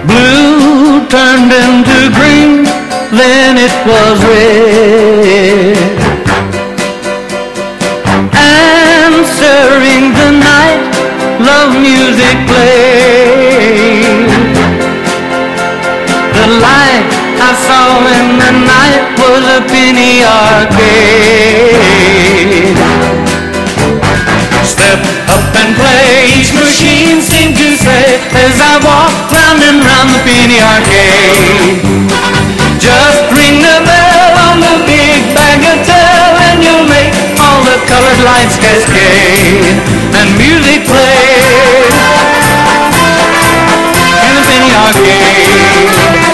[0.05, 2.65] Blue turned into green,
[3.11, 5.77] then it was red.
[8.33, 10.81] Answering the night,
[11.39, 13.24] love music played.
[16.65, 17.05] Light
[17.37, 21.83] I saw in the night was a penny arcade.
[24.65, 30.09] Step up and play, each machine seemed to say as I walked round and round
[30.15, 31.85] the penny arcade.
[32.81, 38.57] Just ring the bell on the big bagatelle and you'll make all the colored lights
[38.57, 39.77] cascade
[40.17, 41.29] and music play
[44.25, 46.24] in the penny arcade.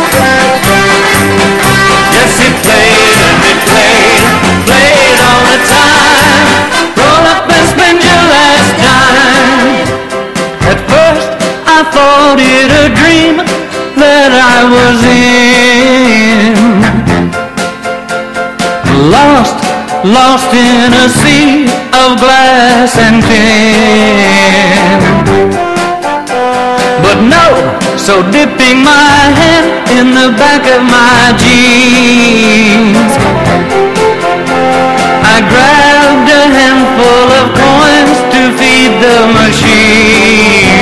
[20.03, 24.97] Lost in a sea of glass and tin.
[27.05, 33.13] But no, so dipping my hand in the back of my jeans,
[35.21, 40.81] I grabbed a handful of coins to feed the machine.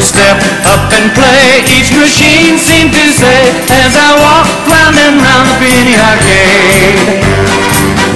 [0.00, 1.57] Step up and play,
[1.88, 3.48] each machine seemed to say
[3.80, 7.24] as I walked round and round the penny arcade.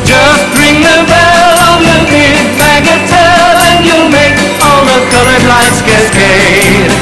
[0.05, 5.81] Just ring the bell on the big bagatelle and you'll make all the colored lights
[5.89, 6.93] cascade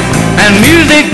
[0.47, 1.11] and music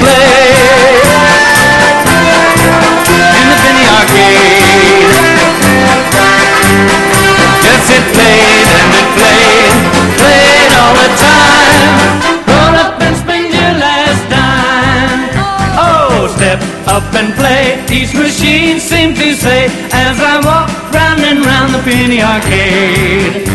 [16.88, 17.84] up and play.
[17.92, 23.46] Each machine seemed to say as I walk round and round the penny arcade.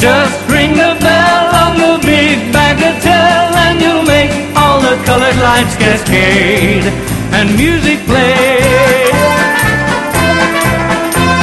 [0.00, 5.76] Just ring the bell on the big bagatelle and you'll make all the colored lights
[5.76, 6.88] cascade
[7.36, 9.12] and music play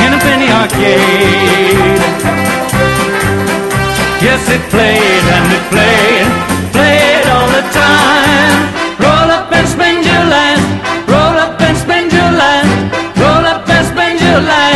[0.04, 2.02] in a penny arcade.
[4.20, 6.37] Yes, it played and it played.
[14.38, 14.67] your life.